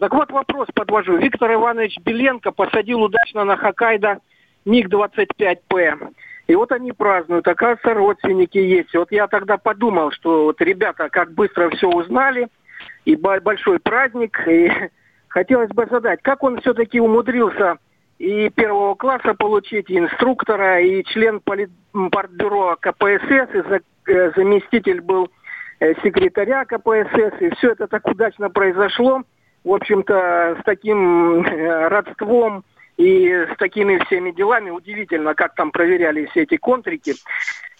Так 0.00 0.14
вот 0.14 0.30
вопрос 0.32 0.68
подвожу. 0.74 1.18
Виктор 1.18 1.52
Иванович 1.52 1.98
Беленко 2.02 2.52
посадил 2.52 3.02
удачно 3.02 3.44
на 3.44 3.58
Хоккайдо 3.58 4.20
МиГ-25П. 4.64 6.08
И 6.46 6.54
вот 6.54 6.72
они 6.72 6.92
празднуют, 6.92 7.46
оказывается, 7.46 7.92
родственники 7.92 8.56
есть. 8.56 8.94
И 8.94 8.98
вот 8.98 9.12
я 9.12 9.26
тогда 9.26 9.58
подумал, 9.58 10.10
что 10.10 10.44
вот 10.44 10.60
ребята 10.62 11.10
как 11.10 11.32
быстро 11.32 11.68
все 11.70 11.88
узнали– 11.88 12.48
и 13.04 13.16
большой 13.16 13.78
праздник. 13.80 14.38
И 14.48 14.70
хотелось 15.28 15.70
бы 15.70 15.86
задать, 15.90 16.20
как 16.22 16.42
он 16.42 16.60
все-таки 16.60 17.00
умудрился 17.00 17.78
и 18.18 18.48
первого 18.50 18.94
класса 18.94 19.34
получить, 19.34 19.90
и 19.90 19.98
инструктора, 19.98 20.80
и 20.80 21.02
член 21.04 21.40
партбюро 21.40 22.76
КПСС, 22.80 23.54
и 23.54 24.10
э, 24.10 24.32
заместитель 24.36 25.00
был 25.00 25.30
э, 25.80 25.94
секретаря 26.02 26.64
КПСС, 26.64 27.40
и 27.40 27.50
все 27.56 27.72
это 27.72 27.86
так 27.86 28.06
удачно 28.06 28.50
произошло. 28.50 29.22
В 29.64 29.72
общем-то, 29.72 30.58
с 30.60 30.64
таким 30.64 31.42
э, 31.44 31.88
родством 31.88 32.64
и 32.96 33.46
с 33.52 33.56
такими 33.58 33.98
всеми 34.04 34.30
делами 34.30 34.70
удивительно, 34.70 35.34
как 35.34 35.54
там 35.54 35.72
проверяли 35.72 36.26
все 36.26 36.42
эти 36.42 36.56
контрики. 36.56 37.14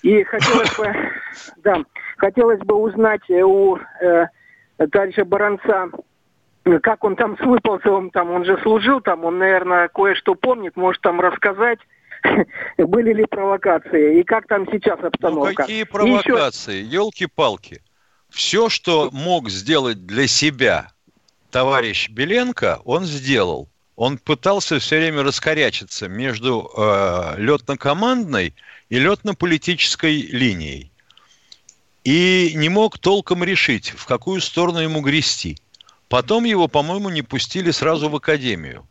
И 0.03 0.25
хотелось 0.25 0.77
бы, 0.77 0.93
да, 1.63 1.83
хотелось 2.17 2.61
бы 2.61 2.75
узнать 2.75 3.29
у 3.31 3.79
э, 4.01 4.27
товарища 4.91 5.25
Баранца, 5.25 5.91
как 6.83 7.05
он 7.05 7.17
там 7.17 7.37
с 7.37 7.41
выползом, 7.41 8.11
там, 8.11 8.31
он 8.31 8.45
же 8.45 8.59
служил 8.63 9.01
там, 9.01 9.25
он, 9.25 9.39
наверное, 9.39 9.89
кое-что 9.89 10.35
помнит, 10.35 10.77
может 10.77 11.03
там 11.03 11.21
рассказать, 11.21 11.79
были 12.79 13.13
ли 13.13 13.27
провокации 13.27 14.21
и 14.21 14.25
как 14.25 14.47
там 14.47 14.67
сейчас 14.71 14.99
ну, 15.01 15.09
обстановка. 15.09 15.51
Ну, 15.51 15.55
какие 15.55 15.85
провокации? 15.85 16.83
Еще... 16.83 16.95
Елки-палки. 16.95 17.83
Все, 18.31 18.69
что 18.69 19.11
мог 19.13 19.49
сделать 19.51 20.07
для 20.07 20.27
себя 20.27 20.89
товарищ 21.51 22.09
Беленко, 22.09 22.81
он 22.85 23.05
сделал. 23.05 23.69
Он 23.97 24.19
пытался 24.19 24.81
все 24.81 24.97
время 24.97 25.23
раскорячиться 25.23 26.09
между 26.09 26.69
э, 26.77 27.35
летно-командной 27.37 28.55
и 28.89 28.99
летно-политической 28.99 30.23
линией. 30.23 30.91
и 32.03 32.53
не 32.57 32.69
мог 32.69 32.99
толком 32.99 33.45
решить, 33.45 33.91
в 33.91 34.05
какую 34.05 34.41
сторону 34.41 34.79
ему 34.81 35.01
грести. 35.01 35.59
Потом 36.15 36.45
его, 36.45 36.69
по-моему, 36.69 37.09
не 37.11 37.23
пустили 37.23 37.73
сразу 37.73 38.09
в 38.09 38.15
академию. 38.15 38.87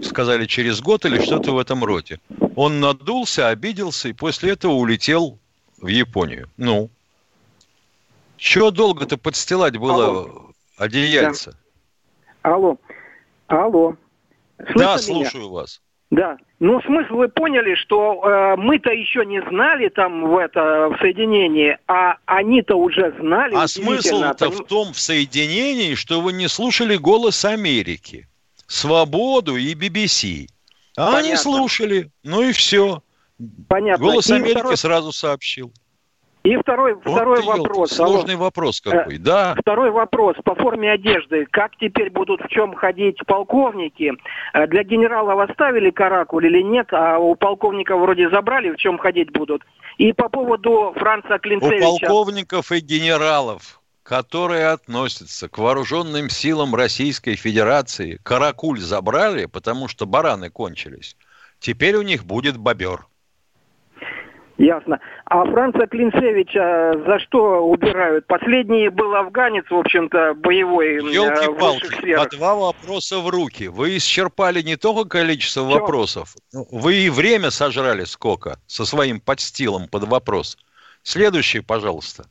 Сказали 0.00 0.46
через 0.46 0.80
год 0.80 1.04
или 1.04 1.22
что-то 1.22 1.52
в 1.52 1.58
этом 1.58 1.84
роде. 1.84 2.20
Он 2.54 2.80
надулся, 2.80 3.48
обиделся 3.48 4.08
и 4.08 4.14
после 4.14 4.52
этого 4.52 4.72
улетел 4.72 5.38
в 5.76 5.88
Японию. 5.88 6.48
Ну, 6.56 6.88
чего 8.38 8.70
долго-то 8.70 9.18
подстилать 9.18 9.76
было 9.76 10.06
Алло. 10.06 10.50
одеяльце? 10.78 11.50
Да. 12.42 12.54
Алло. 12.54 12.78
Алло. 13.48 13.94
Слышно 14.56 14.80
да, 14.80 14.96
слушаю 14.96 15.42
меня? 15.42 15.52
вас. 15.52 15.82
Да. 16.10 16.36
Ну, 16.60 16.80
смысл 16.82 17.14
вы 17.14 17.28
поняли, 17.28 17.74
что 17.74 18.22
э, 18.22 18.56
мы-то 18.56 18.90
еще 18.90 19.26
не 19.26 19.42
знали 19.42 19.88
там 19.88 20.28
в 20.28 20.38
это 20.38 20.88
в 20.88 20.98
соединении, 21.00 21.76
а 21.88 22.16
они-то 22.26 22.76
уже 22.76 23.14
знали. 23.20 23.54
А 23.54 23.66
смысл-то 23.66 24.50
в 24.50 24.66
том 24.66 24.92
в 24.92 24.98
соединении, 24.98 25.94
что 25.94 26.20
вы 26.20 26.32
не 26.32 26.48
слушали 26.48 26.96
голос 26.96 27.44
Америки, 27.44 28.28
свободу 28.66 29.56
и 29.56 29.74
BBC. 29.74 30.46
А 30.96 31.06
Понятно. 31.06 31.18
они 31.18 31.36
слушали, 31.36 32.10
ну 32.22 32.42
и 32.42 32.52
все. 32.52 33.02
Понятно. 33.68 34.04
Голос 34.04 34.30
и 34.30 34.34
Америки 34.34 34.58
второй... 34.58 34.76
сразу 34.76 35.12
сообщил. 35.12 35.72
И 36.46 36.56
второй, 36.58 36.94
вот 36.94 37.12
второй 37.12 37.42
вопрос. 37.42 37.90
Сложный 37.90 38.34
Алло. 38.34 38.44
вопрос 38.44 38.80
какой, 38.80 39.18
да. 39.18 39.56
Второй 39.58 39.90
вопрос 39.90 40.36
по 40.44 40.54
форме 40.54 40.92
одежды. 40.92 41.44
Как 41.50 41.72
теперь 41.76 42.08
будут 42.10 42.40
в 42.40 42.48
чем 42.48 42.72
ходить 42.74 43.18
полковники? 43.26 44.12
Э, 44.54 44.68
для 44.68 44.84
генералов 44.84 45.50
оставили 45.50 45.90
каракуль 45.90 46.46
или 46.46 46.62
нет? 46.62 46.86
А 46.92 47.18
у 47.18 47.34
полковника 47.34 47.96
вроде 47.96 48.30
забрали, 48.30 48.70
в 48.70 48.76
чем 48.76 48.96
ходить 48.96 49.32
будут? 49.32 49.62
И 49.98 50.12
по 50.12 50.28
поводу 50.28 50.92
Франца 50.94 51.38
Клинцевича... 51.40 51.88
У 51.88 51.98
полковников 51.98 52.70
и 52.70 52.78
генералов, 52.78 53.80
которые 54.04 54.68
относятся 54.68 55.48
к 55.48 55.58
вооруженным 55.58 56.30
силам 56.30 56.76
Российской 56.76 57.34
Федерации, 57.34 58.20
каракуль 58.22 58.78
забрали, 58.78 59.46
потому 59.46 59.88
что 59.88 60.06
бараны 60.06 60.50
кончились. 60.50 61.16
Теперь 61.58 61.96
у 61.96 62.02
них 62.02 62.24
будет 62.24 62.56
бобер. 62.56 63.06
Ясно. 64.58 65.00
А 65.26 65.44
Франца 65.44 65.86
Клинцевича 65.86 66.94
за 67.06 67.18
что 67.18 67.60
убирают? 67.60 68.26
Последний 68.26 68.88
был 68.88 69.14
афганец, 69.14 69.66
в 69.68 69.76
общем-то, 69.76 70.34
боевой. 70.34 70.94
Э, 70.94 71.12
Елки-палки, 71.12 72.16
по 72.16 72.36
два 72.36 72.54
вопроса 72.54 73.18
в 73.18 73.28
руки. 73.28 73.68
Вы 73.68 73.98
исчерпали 73.98 74.62
не 74.62 74.76
только 74.76 75.06
количество 75.08 75.68
Все. 75.68 75.78
вопросов, 75.78 76.34
вы 76.52 76.94
и 76.94 77.10
время 77.10 77.50
сожрали 77.50 78.04
сколько 78.04 78.58
со 78.66 78.86
своим 78.86 79.20
подстилом 79.20 79.88
под 79.88 80.04
вопрос. 80.04 80.56
Следующий, 81.02 81.60
пожалуйста. 81.60 82.24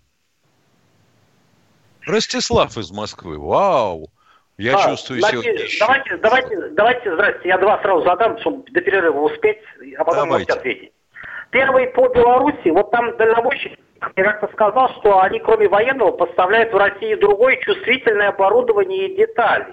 Ростислав 2.08 2.76
из 2.78 2.92
Москвы. 2.92 3.38
Вау! 3.38 4.10
Я 4.58 4.78
а, 4.78 4.90
чувствую 4.90 5.22
давайте, 5.22 5.68
сегодня 5.68 5.78
давайте, 5.80 6.18
давайте, 6.18 6.70
давайте, 6.72 7.14
здрасте, 7.14 7.50
я 7.50 7.58
два 7.58 7.82
сразу 7.82 8.06
задам, 8.06 8.40
чтобы 8.40 8.64
до 8.72 8.80
перерыва 8.80 9.20
успеть, 9.20 9.58
а 9.98 10.04
потом 10.06 10.30
давайте. 10.30 10.32
можете 10.32 10.54
ответить. 10.54 10.95
Первый 11.56 11.88
по 11.88 12.10
Беларуси, 12.10 12.68
вот 12.68 12.92
там 12.92 13.16
дальнобойщик 13.16 13.80
мне 14.18 14.26
как-то 14.26 14.50
сказал, 14.52 14.90
что 15.00 15.22
они 15.22 15.40
кроме 15.40 15.70
военного 15.70 16.12
поставляют 16.12 16.74
в 16.74 16.76
Россию 16.76 17.18
другое 17.18 17.56
чувствительное 17.62 18.28
оборудование 18.28 19.08
и 19.08 19.16
детали. 19.16 19.68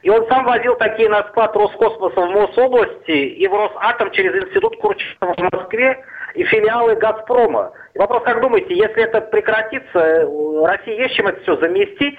И 0.00 0.08
он 0.08 0.26
сам 0.28 0.46
возил 0.46 0.76
такие 0.76 1.10
на 1.10 1.24
склад 1.24 1.54
Роскосмоса 1.54 2.18
в 2.22 2.30
Мособласти 2.30 3.10
и 3.10 3.46
в 3.48 3.52
Росатом 3.52 4.12
через 4.12 4.34
Институт 4.46 4.78
Курчатова 4.78 5.34
в 5.34 5.52
Москве 5.52 6.02
и 6.36 6.44
филиалы 6.44 6.94
«Газпрома». 6.94 7.70
И 7.92 7.98
вопрос, 7.98 8.22
как 8.22 8.40
думаете, 8.40 8.74
если 8.74 9.02
это 9.02 9.20
прекратится, 9.20 10.26
России 10.64 10.98
есть 10.98 11.16
чем 11.16 11.26
это 11.26 11.42
все 11.42 11.58
заместить? 11.58 12.18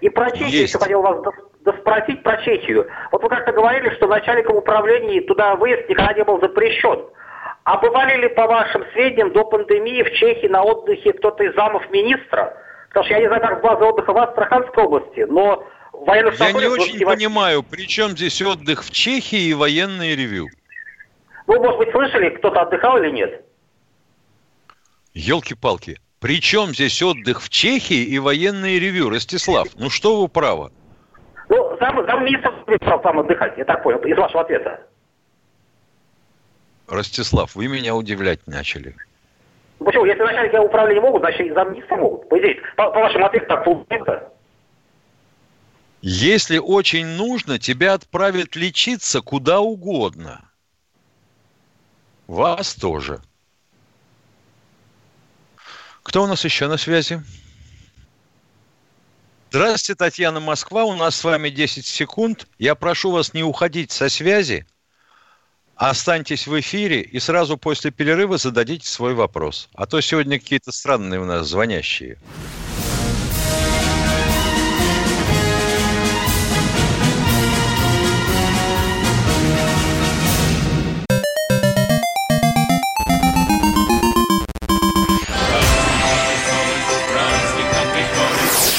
И 0.00 0.08
про 0.08 0.30
Чехию 0.30 0.62
еще 0.62 0.78
хотел 0.78 1.02
вас 1.02 1.22
спросить 1.80 2.22
про 2.22 2.38
Чехию. 2.38 2.88
Вот 3.12 3.22
вы 3.22 3.28
как-то 3.28 3.52
говорили, 3.52 3.90
что 3.90 4.06
начальником 4.06 4.56
управления 4.56 5.20
туда 5.20 5.54
выезд 5.54 5.86
никогда 5.86 6.14
не 6.14 6.24
был 6.24 6.40
запрещен. 6.40 7.04
А 7.64 7.78
бывали 7.78 8.20
ли, 8.20 8.28
по 8.28 8.46
вашим 8.46 8.84
сведениям, 8.92 9.32
до 9.32 9.44
пандемии 9.44 10.02
в 10.02 10.12
Чехии 10.12 10.46
на 10.48 10.62
отдыхе 10.62 11.14
кто-то 11.14 11.44
из 11.44 11.54
замов 11.54 11.82
министра? 11.90 12.54
Потому 12.88 13.06
что 13.06 13.14
я 13.14 13.20
не 13.20 13.26
знаю, 13.26 13.40
как 13.40 13.62
база 13.62 13.86
отдыха 13.86 14.12
в 14.12 14.18
Астраханской 14.18 14.84
области, 14.84 15.20
но 15.20 15.66
военных 15.92 16.38
Я 16.38 16.52
не 16.52 16.66
очень 16.66 16.98
не 16.98 17.06
понимаю, 17.06 17.62
при 17.62 17.88
чем 17.88 18.10
здесь 18.10 18.40
отдых 18.42 18.84
в 18.84 18.90
Чехии 18.90 19.48
и 19.48 19.54
военный 19.54 20.14
ревю? 20.14 20.48
Вы, 21.46 21.58
может 21.58 21.78
быть, 21.78 21.90
слышали, 21.90 22.30
кто-то 22.30 22.60
отдыхал 22.60 22.98
или 22.98 23.10
нет? 23.10 23.44
Елки-палки. 25.14 25.98
При 26.20 26.40
чем 26.40 26.68
здесь 26.68 27.02
отдых 27.02 27.40
в 27.40 27.48
Чехии 27.48 28.04
и 28.04 28.18
военный 28.18 28.78
ревю? 28.78 29.08
Ростислав, 29.08 29.68
ну 29.76 29.88
что 29.88 30.20
вы 30.20 30.28
правы? 30.28 30.70
Ну, 31.48 31.76
зам, 31.80 32.04
замминистр 32.06 32.52
там 33.02 33.20
отдыхать, 33.20 33.56
я 33.56 33.64
так 33.64 33.82
понял, 33.82 33.98
из 34.00 34.16
вашего 34.18 34.42
ответа. 34.42 34.86
Ростислав, 36.86 37.54
вы 37.54 37.68
меня 37.68 37.94
удивлять 37.94 38.46
начали. 38.46 38.94
Почему? 39.78 40.04
Если 40.04 40.22
начальники 40.22 40.56
управления 40.56 41.00
могут, 41.00 41.22
значит 41.22 41.46
и 41.46 41.52
замминистры 41.52 41.96
могут. 41.96 42.28
По 42.28 42.38
идее, 42.38 42.60
по, 42.76 42.90
по 42.90 43.00
вашему 43.00 43.26
ответу 43.26 43.46
так 43.46 43.64
получается. 43.64 44.30
Если 46.02 46.58
очень 46.58 47.06
нужно, 47.06 47.58
тебя 47.58 47.94
отправят 47.94 48.56
лечиться 48.56 49.22
куда 49.22 49.60
угодно. 49.60 50.50
Вас 52.26 52.74
тоже. 52.74 53.22
Кто 56.02 56.24
у 56.24 56.26
нас 56.26 56.44
еще 56.44 56.68
на 56.68 56.76
связи? 56.76 57.22
Здравствуйте, 59.50 59.96
Татьяна 59.96 60.40
Москва. 60.40 60.84
У 60.84 60.94
нас 60.94 61.16
с 61.16 61.24
вами 61.24 61.48
10 61.48 61.86
секунд. 61.86 62.46
Я 62.58 62.74
прошу 62.74 63.10
вас 63.10 63.32
не 63.32 63.42
уходить 63.42 63.90
со 63.90 64.08
связи. 64.08 64.66
Останьтесь 65.76 66.46
в 66.46 66.58
эфире 66.60 67.00
и 67.00 67.18
сразу 67.18 67.56
после 67.56 67.90
перерыва 67.90 68.38
зададите 68.38 68.86
свой 68.86 69.14
вопрос. 69.14 69.68
А 69.74 69.86
то 69.86 70.00
сегодня 70.00 70.38
какие-то 70.38 70.70
странные 70.70 71.20
у 71.20 71.24
нас 71.24 71.48
звонящие. 71.48 72.18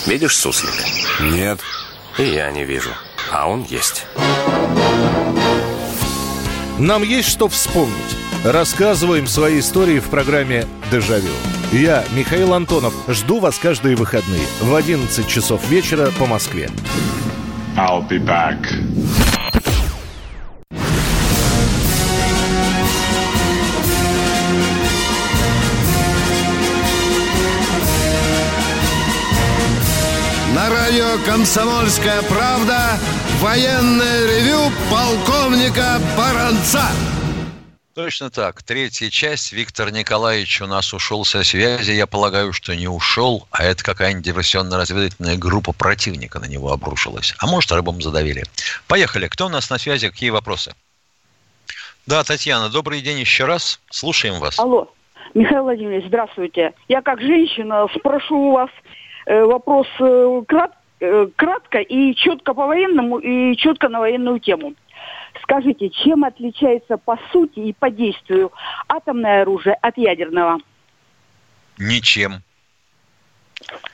Видишь 0.08 0.38
суслика? 0.38 0.86
Нет. 1.20 1.60
И 2.18 2.24
я 2.24 2.50
не 2.52 2.64
вижу. 2.64 2.92
А 3.32 3.50
он 3.50 3.64
есть. 3.64 4.06
Нам 6.80 7.04
есть 7.04 7.30
что 7.30 7.48
вспомнить. 7.48 7.94
Рассказываем 8.44 9.28
свои 9.28 9.60
истории 9.60 10.00
в 10.00 10.10
программе 10.10 10.66
«Дежавю». 10.92 11.32
Я, 11.72 12.04
Михаил 12.14 12.54
Антонов, 12.54 12.94
жду 13.08 13.40
вас 13.40 13.58
каждые 13.58 13.96
выходные 13.96 14.46
в 14.60 14.76
11 14.76 15.26
часов 15.26 15.66
вечера 15.70 16.12
по 16.20 16.26
Москве. 16.26 16.70
I'll 17.78 18.06
be 18.10 18.20
back. 18.20 18.58
На 30.54 30.70
радио 30.70 31.24
«Комсомольская 31.26 32.22
правда» 32.24 33.00
Военное 33.42 34.28
ревю 34.28 34.72
полковника 34.90 36.00
Баранца. 36.18 36.84
Точно 37.94 38.30
так. 38.30 38.64
Третья 38.64 39.10
часть. 39.10 39.52
Виктор 39.52 39.92
Николаевич 39.92 40.62
у 40.62 40.68
нас 40.68 40.94
ушел 40.94 41.26
со 41.26 41.44
связи. 41.44 41.92
Я 41.92 42.08
полагаю, 42.08 42.54
что 42.54 42.76
не 42.76 42.88
ушел, 42.88 43.46
а 43.52 43.64
это 43.64 43.84
какая-нибудь 43.84 44.26
диверсионно-разведывательная 44.26 45.38
группа 45.38 45.74
противника 45.74 46.40
на 46.40 46.46
него 46.46 46.72
обрушилась. 46.72 47.36
А 47.40 47.48
может, 47.48 47.72
рыбам 47.74 48.02
задавили. 48.02 48.44
Поехали. 48.88 49.28
Кто 49.28 49.48
у 49.48 49.50
нас 49.50 49.70
на 49.70 49.78
связи? 49.80 50.10
Какие 50.10 50.30
вопросы? 50.30 50.74
Да, 52.08 52.24
Татьяна, 52.24 52.70
добрый 52.70 53.02
день 53.02 53.20
еще 53.20 53.46
раз. 53.46 53.82
Слушаем 53.90 54.40
вас. 54.40 54.58
Алло. 54.60 54.90
Михаил 55.34 55.64
Владимирович, 55.64 56.06
здравствуйте. 56.08 56.74
Я 56.88 57.02
как 57.02 57.20
женщина 57.20 57.88
спрошу 57.98 58.38
у 58.38 58.52
вас 58.54 58.70
э, 59.26 59.44
вопрос 59.44 59.88
э, 60.00 60.42
краткий 60.48 60.78
Э, 60.78 60.85
кратко 61.36 61.80
и 61.80 62.16
четко 62.16 62.54
по 62.54 62.66
военному, 62.68 63.20
и 63.20 63.56
четко 63.58 63.90
на 63.90 64.00
военную 64.00 64.40
тему. 64.40 64.76
Скажите, 65.44 65.90
чем 65.90 66.24
отличается 66.24 66.98
по 66.98 67.20
сути 67.32 67.60
и 67.60 67.74
по 67.74 67.90
действию 67.90 68.52
атомное 68.88 69.42
оружие 69.42 69.76
от 69.76 69.98
ядерного? 69.98 70.60
Ничем. 71.78 72.42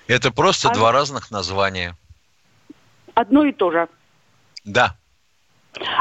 Это 0.08 0.32
просто 0.32 0.69
а... 0.69 0.74
два 0.74 0.91
разных 0.91 1.32
названия. 1.32 1.95
Одно 3.13 3.45
и 3.45 3.52
то 3.52 3.71
же. 3.71 3.88
Да. 4.63 4.95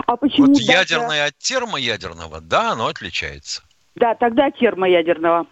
А 0.07 0.17
почему 0.17 0.49
вот 0.49 0.59
тогда... 0.59 0.73
ядерное 0.73 1.27
от 1.27 1.39
термоядерного, 1.39 2.41
да, 2.41 2.73
оно 2.73 2.87
отличается. 2.87 3.63
Да, 3.95 4.15
тогда 4.15 4.51
термоядерного. 4.51 5.47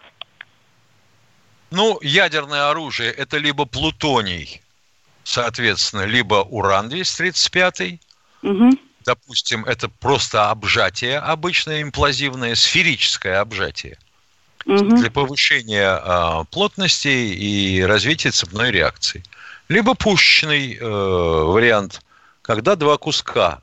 Ну, 1.71 1.99
ядерное 2.01 2.69
оружие– 2.69 3.11
это 3.17 3.37
либо 3.37 3.65
плутоний, 3.65 4.61
соответственно, 5.29 6.05
либо 6.05 6.43
уран-235, 6.43 7.99
угу. 8.41 8.69
допустим, 9.05 9.63
это 9.65 9.87
просто 9.87 10.49
обжатие 10.49 11.19
обычное, 11.19 11.83
имплазивное, 11.83 12.55
сферическое 12.55 13.39
обжатие 13.39 13.97
угу. 14.65 14.95
для 14.97 15.11
повышения 15.11 16.01
э, 16.03 16.45
плотности 16.49 17.07
и 17.07 17.81
развития 17.81 18.31
цепной 18.31 18.71
реакции. 18.71 19.23
Либо 19.67 19.93
пушечный 19.93 20.75
э, 20.75 20.83
вариант, 20.83 22.01
когда 22.41 22.75
два 22.75 22.97
куска 22.97 23.61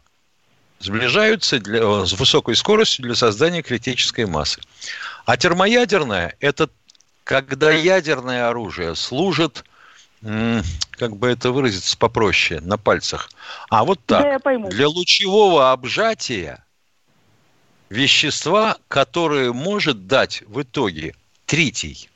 сближаются 0.78 1.58
для, 1.58 2.06
с 2.06 2.12
высокой 2.12 2.54
скоростью 2.54 3.06
для 3.06 3.16
создания 3.16 3.62
критической 3.62 4.26
массы. 4.26 4.60
А 5.24 5.36
термоядерное– 5.36 6.36
это 6.40 6.70
когда 7.24 7.72
ядерное 7.72 8.48
оружие 8.48 8.94
служит, 8.94 9.64
как 10.98 11.16
бы 11.16 11.28
это 11.28 11.50
выразиться 11.52 11.96
попроще, 11.96 12.60
на 12.60 12.78
пальцах. 12.78 13.30
А 13.68 13.84
вот 13.84 14.00
так, 14.06 14.22
да, 14.22 14.32
я 14.32 14.38
пойму. 14.38 14.68
для 14.68 14.88
лучевого 14.88 15.72
обжатия 15.72 16.64
вещества, 17.88 18.76
которое 18.88 19.52
может 19.52 20.06
дать 20.06 20.42
в 20.46 20.62
итоге 20.62 21.14
тритий. 21.44 22.10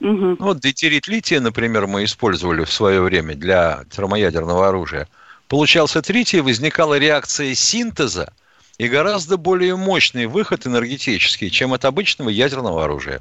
Угу. 0.00 0.36
Вот 0.38 0.60
дейтерит 0.60 1.08
лития, 1.08 1.40
например, 1.40 1.86
мы 1.86 2.04
использовали 2.04 2.64
в 2.64 2.72
свое 2.72 3.00
время 3.00 3.34
для 3.34 3.84
термоядерного 3.90 4.68
оружия. 4.68 5.08
Получался 5.48 6.02
тритий, 6.02 6.40
возникала 6.40 6.98
реакция 6.98 7.54
синтеза 7.54 8.32
и 8.78 8.88
гораздо 8.88 9.36
более 9.36 9.76
мощный 9.76 10.26
выход 10.26 10.66
энергетический, 10.66 11.50
чем 11.50 11.72
от 11.72 11.84
обычного 11.84 12.28
ядерного 12.28 12.84
оружия. 12.84 13.20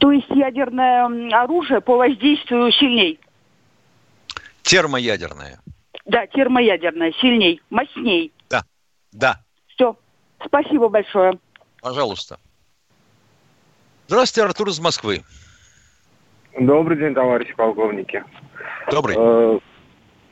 То 0.00 0.10
есть 0.12 0.30
ядерное 0.30 1.04
оружие 1.42 1.82
по 1.82 1.98
воздействию 1.98 2.72
сильней? 2.72 3.20
Термоядерное. 4.62 5.60
Да, 6.06 6.26
термоядерное, 6.26 7.12
сильней, 7.20 7.60
мощней. 7.68 8.32
Да, 8.48 8.64
да. 9.12 9.36
Все, 9.68 9.94
спасибо 10.44 10.88
большое. 10.88 11.38
Пожалуйста. 11.82 12.38
Здравствуйте, 14.06 14.46
Артур 14.46 14.68
из 14.70 14.80
Москвы. 14.80 15.22
Добрый 16.58 16.96
день, 16.96 17.14
товарищи 17.14 17.54
полковники. 17.54 18.24
Добрый. 18.90 19.16
Э, 19.18 19.58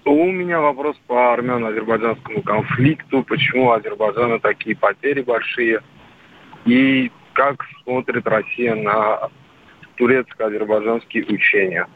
у 0.07 0.25
меня 0.33 0.61
вопрос 0.61 0.97
по 1.07 1.35
армяно-азербайджанскому 1.35 2.43
конфликту. 2.43 3.23
Почему 3.23 3.67
у 3.67 3.73
Азербайджана 3.73 4.41
такие 4.41 4.75
потери 4.75 5.21
большие? 5.21 5.83
И 6.65 7.13
как 7.35 7.63
смотрит 7.85 8.27
Россия 8.27 8.75
на 8.75 9.29
турецко-азербайджанские 9.99 11.25
учения 11.27 11.87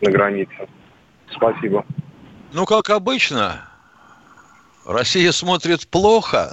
на 0.00 0.10
границе. 0.10 0.68
Спасибо. 1.30 1.84
Ну, 2.52 2.64
как 2.64 2.88
обычно, 2.90 3.68
Россия 4.86 5.32
смотрит 5.32 5.86
плохо 5.88 6.52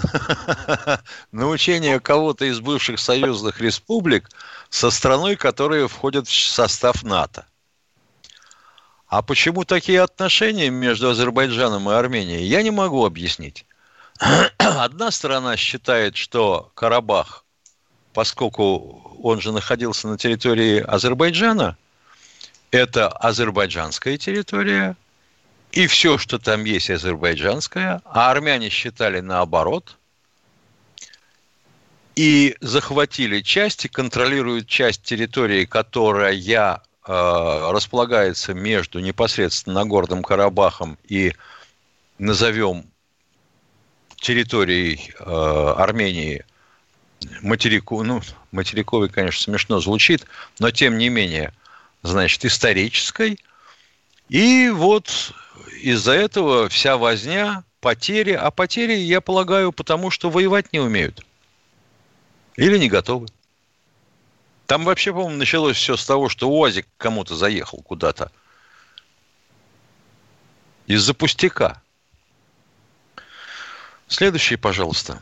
на 1.31 1.47
учение 1.47 1.99
кого-то 1.99 2.45
из 2.45 2.59
бывших 2.59 2.99
союзных 2.99 3.61
республик 3.61 4.29
со 4.69 4.89
страной, 4.89 5.37
которая 5.37 5.87
входит 5.87 6.27
в 6.27 6.33
состав 6.33 7.03
НАТО. 7.03 7.45
А 9.07 9.21
почему 9.21 9.63
такие 9.63 10.01
отношения 10.01 10.69
между 10.69 11.09
Азербайджаном 11.09 11.89
и 11.89 11.93
Арменией, 11.93 12.43
я 12.43 12.63
не 12.63 12.71
могу 12.71 13.05
объяснить. 13.05 13.65
Одна 14.57 15.11
сторона 15.11 15.55
считает, 15.55 16.17
что 16.17 16.71
Карабах, 16.73 17.44
поскольку 18.15 19.19
он 19.21 19.41
же 19.41 19.51
находился 19.51 20.07
на 20.07 20.17
территории 20.17 20.79
Азербайджана, 20.79 21.77
это 22.71 23.09
азербайджанская 23.09 24.17
территория, 24.17 24.95
и 25.73 25.85
все, 25.87 26.17
что 26.17 26.39
там 26.39 26.63
есть, 26.63 26.89
азербайджанское, 26.89 28.01
а 28.05 28.31
армяне 28.31 28.69
считали 28.69 29.19
наоборот, 29.19 29.97
и 32.15 32.55
захватили 32.61 33.41
часть 33.41 33.83
и 33.83 33.89
контролируют 33.89 34.67
часть 34.69 35.03
территории, 35.03 35.65
которая 35.65 36.33
э, 36.33 37.71
располагается 37.71 38.53
между 38.53 38.99
непосредственно 38.99 39.81
Нагорным 39.81 40.23
Карабахом 40.23 40.97
и, 41.03 41.33
назовем, 42.17 42.85
территорией 44.15 45.13
э, 45.19 45.73
Армении– 45.77 46.45
материку, 47.41 48.03
ну, 48.03 48.21
материковый, 48.51 49.09
конечно, 49.09 49.43
смешно 49.43 49.79
звучит, 49.79 50.25
но 50.59 50.71
тем 50.71 50.97
не 50.97 51.09
менее, 51.09 51.53
значит, 52.03 52.45
исторической. 52.45 53.39
И 54.29 54.69
вот 54.69 55.33
из-за 55.81 56.13
этого 56.13 56.69
вся 56.69 56.97
возня, 56.97 57.63
потери, 57.79 58.31
а 58.31 58.51
потери, 58.51 58.93
я 58.93 59.21
полагаю, 59.21 59.71
потому 59.71 60.09
что 60.09 60.29
воевать 60.29 60.73
не 60.73 60.79
умеют. 60.79 61.25
Или 62.55 62.77
не 62.77 62.89
готовы. 62.89 63.27
Там 64.65 64.83
вообще, 64.83 65.11
по-моему, 65.11 65.37
началось 65.37 65.77
все 65.77 65.95
с 65.95 66.05
того, 66.05 66.29
что 66.29 66.49
УАЗик 66.49 66.87
кому-то 66.97 67.35
заехал 67.35 67.81
куда-то. 67.83 68.31
Из-за 70.87 71.13
пустяка. 71.13 71.81
Следующий, 74.07 74.55
пожалуйста. 74.55 75.21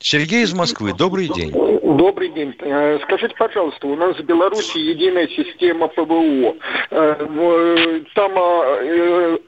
Сергей 0.00 0.44
из 0.44 0.54
Москвы, 0.54 0.92
добрый 0.92 1.28
день. 1.28 1.52
Добрый 1.52 2.28
день. 2.28 2.54
Э, 2.60 2.98
скажите, 3.02 3.34
пожалуйста, 3.36 3.86
у 3.88 3.96
нас 3.96 4.16
в 4.16 4.22
Беларуси 4.22 4.78
единая 4.78 5.26
система 5.28 5.88
ПВО. 5.88 6.54
Э, 6.90 8.00
там 8.14 8.32
э, 8.36 9.38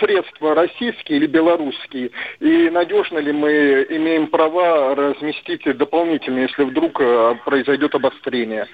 средства 0.00 0.54
российские 0.54 1.18
или 1.18 1.26
белорусские? 1.26 2.10
И 2.40 2.70
надежно 2.70 3.18
ли 3.18 3.30
мы 3.30 3.86
имеем 3.90 4.26
права 4.28 4.94
разместить 4.94 5.64
дополнительно, 5.76 6.40
если 6.40 6.64
вдруг 6.64 7.00
произойдет 7.44 7.94
обострение? 7.94 8.66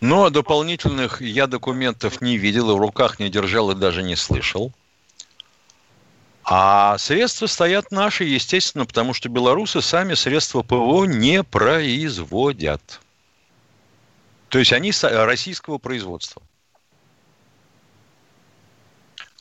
Ну, 0.00 0.24
а 0.24 0.30
дополнительных 0.30 1.20
я 1.20 1.46
документов 1.46 2.20
не 2.20 2.36
видел, 2.36 2.76
в 2.76 2.80
руках 2.80 3.18
не 3.18 3.28
держал 3.28 3.70
и 3.70 3.74
даже 3.74 4.02
не 4.02 4.16
слышал. 4.16 4.72
А 6.42 6.98
средства 6.98 7.46
стоят 7.46 7.90
наши, 7.90 8.24
естественно, 8.24 8.86
потому 8.86 9.14
что 9.14 9.28
белорусы 9.28 9.80
сами 9.82 10.14
средства 10.14 10.62
ПВО 10.62 11.04
не 11.04 11.42
производят. 11.44 13.00
То 14.48 14.58
есть 14.58 14.72
они 14.72 14.92
российского 15.02 15.78
производства. 15.78 16.42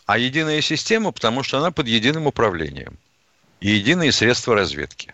А 0.05 0.17
единая 0.17 0.61
система, 0.61 1.11
потому 1.11 1.43
что 1.43 1.57
она 1.57 1.71
под 1.71 1.87
единым 1.87 2.27
управлением. 2.27 2.97
И 3.59 3.69
единые 3.69 4.11
средства 4.11 4.55
разведки. 4.55 5.13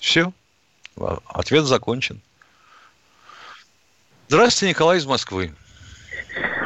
Все. 0.00 0.32
Ответ 0.96 1.64
закончен. 1.64 2.20
Здравствуйте, 4.28 4.70
Николай 4.70 4.98
из 4.98 5.06
Москвы. 5.06 5.54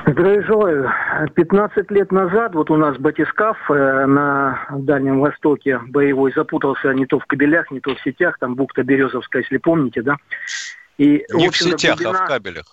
Желаю. 0.06 0.90
15 1.34 1.90
лет 1.90 2.10
назад 2.10 2.54
вот 2.54 2.70
у 2.70 2.76
нас 2.76 2.96
батискаф 2.96 3.56
э, 3.70 4.06
на 4.06 4.66
Дальнем 4.70 5.20
Востоке 5.20 5.78
боевой 5.88 6.32
запутался 6.34 6.92
не 6.92 7.06
то 7.06 7.18
в 7.18 7.26
кабелях, 7.26 7.70
не 7.70 7.80
то 7.80 7.94
в 7.94 8.00
сетях, 8.00 8.38
там 8.38 8.54
бухта 8.54 8.82
Березовская, 8.82 9.42
если 9.42 9.58
помните, 9.58 10.02
да? 10.02 10.16
И, 10.98 11.24
не 11.32 11.48
в, 11.48 11.56
сетях, 11.56 11.98
глубина... 11.98 12.22
а 12.22 12.24
в 12.24 12.28
кабелях. 12.28 12.64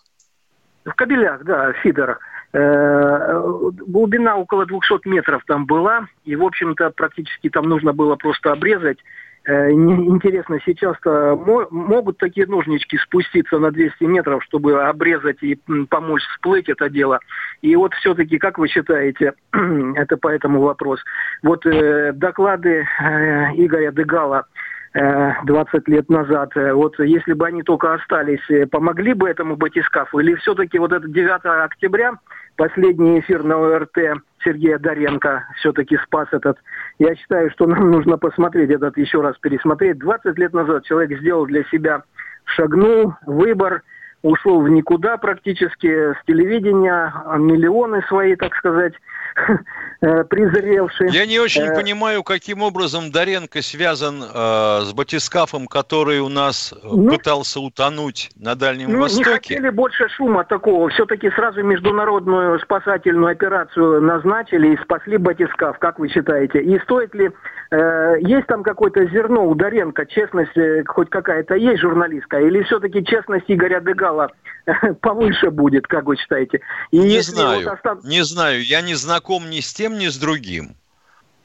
В 0.86 0.94
кабелях, 0.94 1.44
да, 1.44 1.72
в 1.72 1.78
фидерах. 1.78 2.20
Э, 2.52 3.42
глубина 3.88 4.38
около 4.38 4.66
200 4.66 5.08
метров 5.08 5.44
там 5.46 5.68
была, 5.68 6.08
и, 6.26 6.36
в 6.36 6.44
общем-то, 6.44 6.90
практически 6.92 7.50
там 7.50 7.70
нужно 7.70 7.94
было 7.94 8.16
просто 8.16 8.52
обрезать 8.52 8.98
интересно, 9.46 10.60
сейчас-то 10.66 11.36
могут 11.72 12.18
такие 12.18 12.46
ножнички 12.46 12.98
спуститься 12.98 13.58
на 13.58 13.72
200 13.72 14.04
метров, 14.04 14.44
чтобы 14.44 14.84
обрезать 14.84 15.42
и 15.42 15.60
помочь 15.90 16.24
всплыть 16.34 16.70
это 16.70 16.90
дело. 16.90 17.20
И 17.62 17.76
вот 17.76 17.94
все-таки, 17.96 18.38
как 18.38 18.58
вы 18.58 18.68
считаете, 18.68 19.34
это 19.96 20.18
по 20.18 20.28
этому 20.28 20.62
вопрос. 20.62 21.00
Вот 21.44 21.66
э, 21.66 22.12
доклады 22.14 22.86
э, 23.00 23.54
Игоря 23.56 23.92
Дегала 23.92 24.46
20 24.94 25.74
э, 25.74 25.92
лет 25.92 26.10
назад, 26.10 26.52
э, 26.56 26.74
вот 26.74 27.00
если 27.00 27.34
бы 27.34 27.46
они 27.48 27.64
только 27.64 27.94
остались, 27.94 28.70
помогли 28.70 29.14
бы 29.14 29.30
этому 29.30 29.56
батискафу? 29.56 30.20
Или 30.20 30.36
все-таки 30.36 30.80
вот 30.80 30.92
это 30.92 31.08
9 31.08 31.42
октября 31.64 32.14
последний 32.60 33.22
эфир 33.22 33.44
на 33.44 33.56
ОРТ 33.56 34.22
Сергея 34.44 34.78
Доренко 34.78 35.46
все-таки 35.56 35.98
спас 36.04 36.28
этот. 36.34 36.58
Я 37.00 37.16
считаю, 37.16 37.50
что 37.52 37.66
нам 37.66 37.90
нужно 37.90 38.18
посмотреть 38.18 38.70
этот, 38.70 38.98
еще 38.98 39.22
раз 39.22 39.38
пересмотреть. 39.38 39.98
20 40.00 40.38
лет 40.38 40.54
назад 40.54 40.84
человек 40.84 41.18
сделал 41.20 41.46
для 41.46 41.64
себя, 41.66 42.04
шагнул, 42.44 43.14
выбор, 43.26 43.84
ушел 44.22 44.62
в 44.62 44.70
никуда 44.70 45.18
практически 45.18 46.14
с 46.14 46.26
телевидения, 46.26 47.14
миллионы 47.38 48.04
свои, 48.08 48.36
так 48.36 48.56
сказать, 48.56 48.94
э, 50.02 50.24
призревший. 50.26 51.10
Я 51.12 51.26
не 51.26 51.40
очень 51.40 51.64
э... 51.64 51.76
понимаю, 51.76 52.24
каким 52.24 52.62
образом 52.62 53.12
Доренко 53.12 53.62
связан 53.62 54.22
э, 54.22 54.82
с 54.84 54.94
батискафом, 54.94 55.68
который 55.68 56.20
у 56.20 56.30
нас 56.30 56.74
ну, 56.84 57.10
пытался 57.10 57.60
утонуть 57.60 58.32
на 58.36 58.56
Дальнем 58.56 58.92
ну, 58.92 59.02
Востоке. 59.02 59.30
Не 59.30 59.36
хотели 59.36 59.70
больше 59.70 60.08
шума 60.10 60.44
такого. 60.44 60.90
Все-таки 60.90 61.30
сразу 61.32 61.64
международную 61.64 62.60
спасательную 62.60 63.32
операцию 63.32 64.02
назначили 64.02 64.74
и 64.74 64.78
спасли 64.84 65.18
батискаф, 65.18 65.80
как 65.80 66.00
вы 66.00 66.10
считаете? 66.10 66.62
И 66.62 66.80
стоит 66.80 67.14
ли... 67.16 67.32
Э, 67.72 68.16
есть 68.22 68.48
там 68.48 68.64
какое-то 68.64 69.06
зерно 69.08 69.48
у 69.48 69.54
Доренко, 69.54 70.08
честность 70.08 70.58
э, 70.58 70.84
хоть 70.88 71.10
какая-то 71.10 71.56
есть 71.56 71.82
журналистская? 71.82 72.42
Или 72.42 72.64
все-таки 72.64 73.06
честность 73.06 73.46
Игоря 73.48 73.80
Дегала 73.80 74.32
повыше 75.02 75.52
будет, 75.52 75.86
как 75.86 76.06
вы 76.06 76.18
считаете? 76.18 76.62
И 76.90 76.98
не 76.98 77.22
знаю, 77.22 77.64
вот 77.64 77.74
остав... 77.74 78.04
не 78.04 78.24
знаю. 78.24 78.64
Я 78.64 78.82
не 78.82 78.96
знаком 78.96 79.50
ни 79.50 79.60
с 79.60 79.72
тем, 79.72 80.00
ни 80.00 80.08
с 80.08 80.18
другим. 80.18 80.76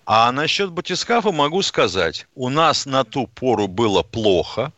А 0.06 0.32
насчет 0.32 0.70
батискафа 0.70 1.30
могу 1.30 1.60
сказать. 1.62 2.26
У 2.34 2.48
нас 2.48 2.86
на 2.86 3.04
ту 3.04 3.26
пору 3.26 3.68
было 3.68 4.02
плохо 4.02 4.72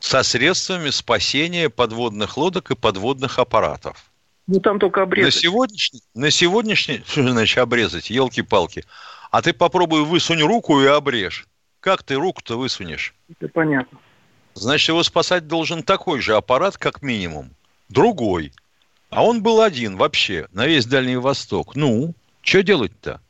со 0.00 0.24
средствами 0.24 0.90
спасения 0.90 1.70
подводных 1.70 2.36
лодок 2.36 2.72
и 2.72 2.74
подводных 2.74 3.38
аппаратов. 3.38 4.10
Ну, 4.48 4.58
там 4.58 4.80
только 4.80 5.02
обрезать. 5.02 5.34
На 5.34 5.40
сегодняшний, 5.40 6.00
на 6.14 6.30
сегодняшний, 6.32 7.02
что 7.06 7.28
значит 7.28 7.58
обрезать, 7.58 8.10
елки-палки. 8.10 8.84
А 9.32 9.40
ты 9.40 9.54
попробуй 9.54 10.04
высунь 10.04 10.42
руку 10.42 10.82
и 10.82 10.86
обрежь. 10.86 11.46
Как 11.80 12.02
ты 12.02 12.16
руку-то 12.16 12.58
высунешь? 12.58 13.14
Это 13.30 13.48
понятно. 13.48 13.98
Значит, 14.52 14.90
его 14.90 15.02
спасать 15.02 15.48
должен 15.48 15.82
такой 15.82 16.20
же 16.20 16.36
аппарат, 16.36 16.76
как 16.76 17.00
минимум. 17.00 17.50
Другой. 17.88 18.52
А 19.08 19.24
он 19.24 19.42
был 19.42 19.62
один 19.62 19.96
вообще, 19.96 20.46
на 20.52 20.66
весь 20.66 20.84
Дальний 20.84 21.16
Восток. 21.16 21.74
Ну, 21.76 22.12
что 22.42 22.62
делать-то? 22.62 23.22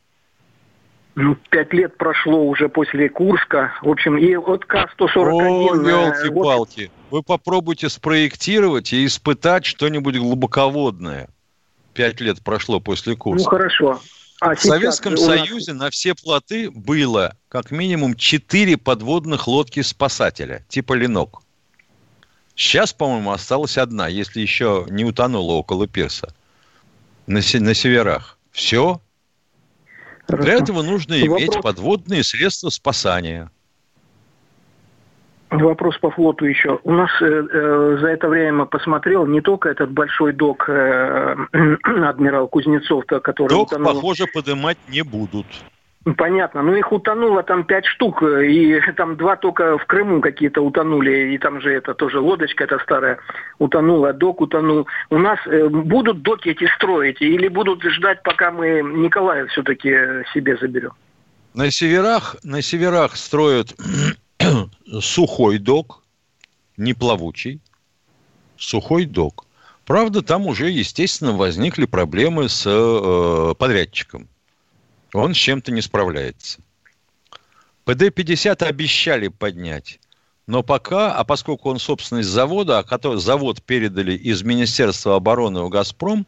Ну, 1.14 1.36
пять 1.50 1.72
лет 1.72 1.96
прошло 1.96 2.48
уже 2.48 2.68
после 2.68 3.08
Курска. 3.08 3.72
В 3.80 3.88
общем, 3.88 4.18
и 4.18 4.34
от 4.34 4.64
К-141... 4.64 5.14
О, 5.14 5.74
елки-палки. 5.76 6.90
Вот... 7.10 7.18
Вы 7.18 7.22
попробуйте 7.22 7.88
спроектировать 7.88 8.92
и 8.92 9.06
испытать 9.06 9.64
что-нибудь 9.66 10.16
глубоководное. 10.16 11.28
Пять 11.94 12.20
лет 12.20 12.42
прошло 12.42 12.80
после 12.80 13.14
Курска. 13.14 13.44
Ну, 13.44 13.50
хорошо. 13.50 14.00
А 14.44 14.56
в 14.56 14.60
Советском 14.60 15.14
нас... 15.14 15.24
Союзе 15.24 15.72
на 15.72 15.88
все 15.90 16.16
плоты 16.16 16.68
было 16.68 17.36
как 17.48 17.70
минимум 17.70 18.16
четыре 18.16 18.76
подводных 18.76 19.46
лодки-спасателя, 19.46 20.66
типа 20.68 20.94
«Ленок». 20.94 21.42
Сейчас, 22.56 22.92
по-моему, 22.92 23.30
осталась 23.30 23.78
одна, 23.78 24.08
если 24.08 24.40
еще 24.40 24.84
не 24.90 25.04
утонула 25.04 25.52
около 25.52 25.86
пирса. 25.86 26.34
На, 27.28 27.38
на 27.38 27.74
северах. 27.74 28.36
Все. 28.50 29.00
Хорошо. 30.26 30.44
Для 30.44 30.54
этого 30.54 30.82
нужно 30.82 31.20
иметь 31.20 31.46
Вопрос. 31.54 31.62
подводные 31.62 32.24
средства 32.24 32.70
спасания. 32.70 33.48
Вопрос 35.52 35.98
по 35.98 36.10
флоту 36.10 36.46
еще. 36.46 36.80
У 36.82 36.92
нас 36.92 37.10
э, 37.20 37.26
э, 37.26 37.98
за 38.00 38.08
это 38.08 38.28
время 38.28 38.64
посмотрел 38.64 39.26
не 39.26 39.42
только 39.42 39.68
этот 39.68 39.90
большой 39.90 40.32
док 40.32 40.66
э, 40.68 41.36
адмирал 41.82 42.48
Кузнецов, 42.48 43.04
который... 43.06 43.50
Док, 43.50 43.68
утонул. 43.68 43.92
похоже, 43.92 44.24
поднимать 44.32 44.78
не 44.88 45.02
будут. 45.02 45.46
Понятно. 46.16 46.62
Ну, 46.62 46.74
их 46.74 46.90
утонуло 46.90 47.42
там 47.42 47.64
пять 47.64 47.84
штук, 47.84 48.22
и 48.22 48.80
там 48.96 49.16
два 49.16 49.36
только 49.36 49.76
в 49.76 49.84
Крыму 49.84 50.22
какие-то 50.22 50.62
утонули, 50.62 51.34
и 51.34 51.38
там 51.38 51.60
же 51.60 51.70
это 51.70 51.92
тоже 51.92 52.18
лодочка 52.18 52.64
эта 52.64 52.78
старая 52.78 53.18
утонула, 53.58 54.14
док 54.14 54.40
утонул. 54.40 54.88
У 55.10 55.18
нас 55.18 55.38
э, 55.46 55.68
будут 55.68 56.22
доки 56.22 56.48
эти 56.48 56.66
строить, 56.76 57.20
или 57.20 57.48
будут 57.48 57.82
ждать, 57.84 58.22
пока 58.22 58.50
мы 58.50 58.82
Николаев 58.82 59.50
все-таки 59.50 59.90
себе 60.32 60.56
заберем? 60.56 60.92
На 61.54 61.70
северах, 61.70 62.36
на 62.42 62.62
северах 62.62 63.16
строят 63.16 63.74
сухой 65.00 65.58
док, 65.58 66.02
не 66.76 66.94
плавучий, 66.94 67.60
сухой 68.56 69.06
док. 69.06 69.46
Правда, 69.84 70.22
там 70.22 70.46
уже, 70.46 70.70
естественно, 70.70 71.32
возникли 71.32 71.86
проблемы 71.86 72.48
с 72.48 72.64
э, 72.66 73.54
подрядчиком. 73.58 74.28
Он 75.12 75.34
с 75.34 75.36
чем-то 75.36 75.72
не 75.72 75.80
справляется. 75.80 76.60
ПД-50 77.84 78.64
обещали 78.64 79.28
поднять. 79.28 79.98
Но 80.46 80.62
пока, 80.62 81.14
а 81.14 81.24
поскольку 81.24 81.70
он 81.70 81.78
собственность 81.78 82.28
завода, 82.28 82.78
а 82.78 82.84
который 82.84 83.20
завод 83.20 83.62
передали 83.62 84.12
из 84.12 84.42
Министерства 84.42 85.16
обороны 85.16 85.62
в 85.62 85.68
«Газпром» 85.68 86.26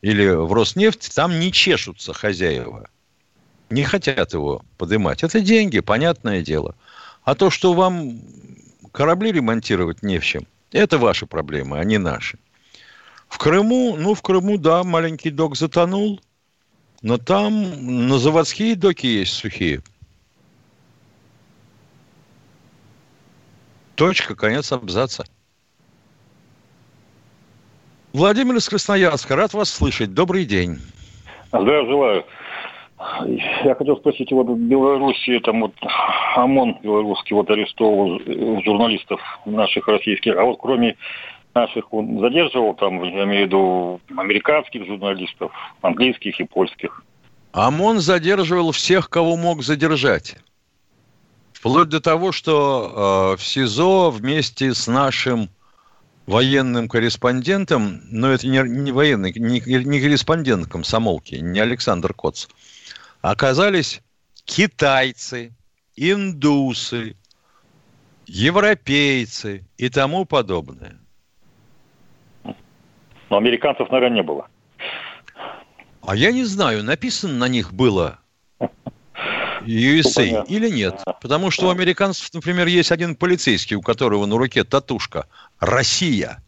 или 0.00 0.28
в 0.28 0.52
«Роснефть», 0.52 1.14
там 1.14 1.38
не 1.38 1.52
чешутся 1.52 2.12
хозяева. 2.12 2.88
Не 3.70 3.84
хотят 3.84 4.32
его 4.32 4.62
поднимать. 4.76 5.22
Это 5.22 5.40
деньги, 5.40 5.80
понятное 5.80 6.42
дело. 6.42 6.74
А 7.24 7.34
то, 7.34 7.50
что 7.50 7.72
вам 7.72 8.20
корабли 8.92 9.32
ремонтировать 9.32 10.02
не 10.02 10.18
в 10.18 10.24
чем, 10.24 10.46
это 10.72 10.98
ваши 10.98 11.26
проблемы, 11.26 11.78
а 11.78 11.84
не 11.84 11.98
наши. 11.98 12.38
В 13.28 13.38
Крыму, 13.38 13.96
ну, 13.96 14.14
в 14.14 14.22
Крыму, 14.22 14.58
да, 14.58 14.84
маленький 14.84 15.30
док 15.30 15.56
затонул, 15.56 16.20
но 17.02 17.18
там 17.18 18.06
на 18.08 18.18
заводские 18.18 18.76
доки 18.76 19.06
есть 19.06 19.32
сухие. 19.32 19.82
Точка, 23.94 24.34
конец 24.34 24.72
абзаца. 24.72 25.24
Владимир 28.12 28.56
из 28.56 28.68
Красноярска, 28.68 29.34
рад 29.34 29.54
вас 29.54 29.70
слышать. 29.70 30.14
Добрый 30.14 30.44
день. 30.44 30.78
Здравия 31.48 31.86
желаю. 31.86 32.24
Я 33.64 33.74
хотел 33.74 33.96
спросить, 33.96 34.32
вот 34.32 34.46
в 34.46 34.56
Беларуси 34.56 35.38
там 35.40 35.60
вот 35.60 35.74
ОМОН 36.36 36.78
белорусский 36.82 37.34
вот 37.34 37.50
арестовал 37.50 38.18
журналистов 38.64 39.20
наших 39.44 39.86
российских, 39.88 40.36
а 40.36 40.44
вот 40.44 40.58
кроме 40.60 40.96
наших 41.54 41.92
он 41.92 42.18
задерживал 42.20 42.74
там, 42.74 43.02
я 43.02 43.24
имею 43.24 43.44
в 43.44 43.46
виду 43.46 44.00
американских 44.16 44.86
журналистов, 44.86 45.52
английских 45.82 46.40
и 46.40 46.44
польских. 46.44 47.04
ОМОН 47.52 48.00
задерживал 48.00 48.72
всех, 48.72 49.10
кого 49.10 49.36
мог 49.36 49.62
задержать. 49.62 50.36
Вплоть 51.52 51.88
до 51.88 52.00
того, 52.00 52.32
что 52.32 53.34
э, 53.34 53.40
в 53.40 53.44
СИЗО 53.44 54.10
вместе 54.10 54.74
с 54.74 54.86
нашим 54.86 55.48
военным 56.26 56.88
корреспондентом, 56.88 58.00
но 58.10 58.30
это 58.30 58.46
не, 58.48 58.58
не 58.66 58.92
военный, 58.92 59.32
не, 59.36 59.60
не 59.60 60.00
корреспондент 60.00 60.66
комсомолки, 60.66 61.36
не 61.36 61.60
Александр 61.60 62.14
Коц, 62.14 62.48
оказались 63.24 64.02
китайцы, 64.44 65.54
индусы, 65.96 67.16
европейцы 68.26 69.64
и 69.78 69.88
тому 69.88 70.26
подобное. 70.26 70.98
Но 73.30 73.38
американцев, 73.38 73.90
наверное, 73.90 74.16
не 74.16 74.22
было. 74.22 74.48
А 76.06 76.14
я 76.14 76.32
не 76.32 76.44
знаю, 76.44 76.84
написано 76.84 77.32
на 77.32 77.48
них 77.48 77.72
было 77.72 78.18
USA 79.62 80.30
ну, 80.30 80.42
или 80.42 80.68
нет. 80.68 81.02
Потому 81.22 81.50
что 81.50 81.68
у 81.68 81.70
американцев, 81.70 82.28
например, 82.34 82.66
есть 82.66 82.92
один 82.92 83.16
полицейский, 83.16 83.74
у 83.76 83.80
которого 83.80 84.26
на 84.26 84.36
руке 84.36 84.64
татушка 84.64 85.26
«Россия». 85.58 86.42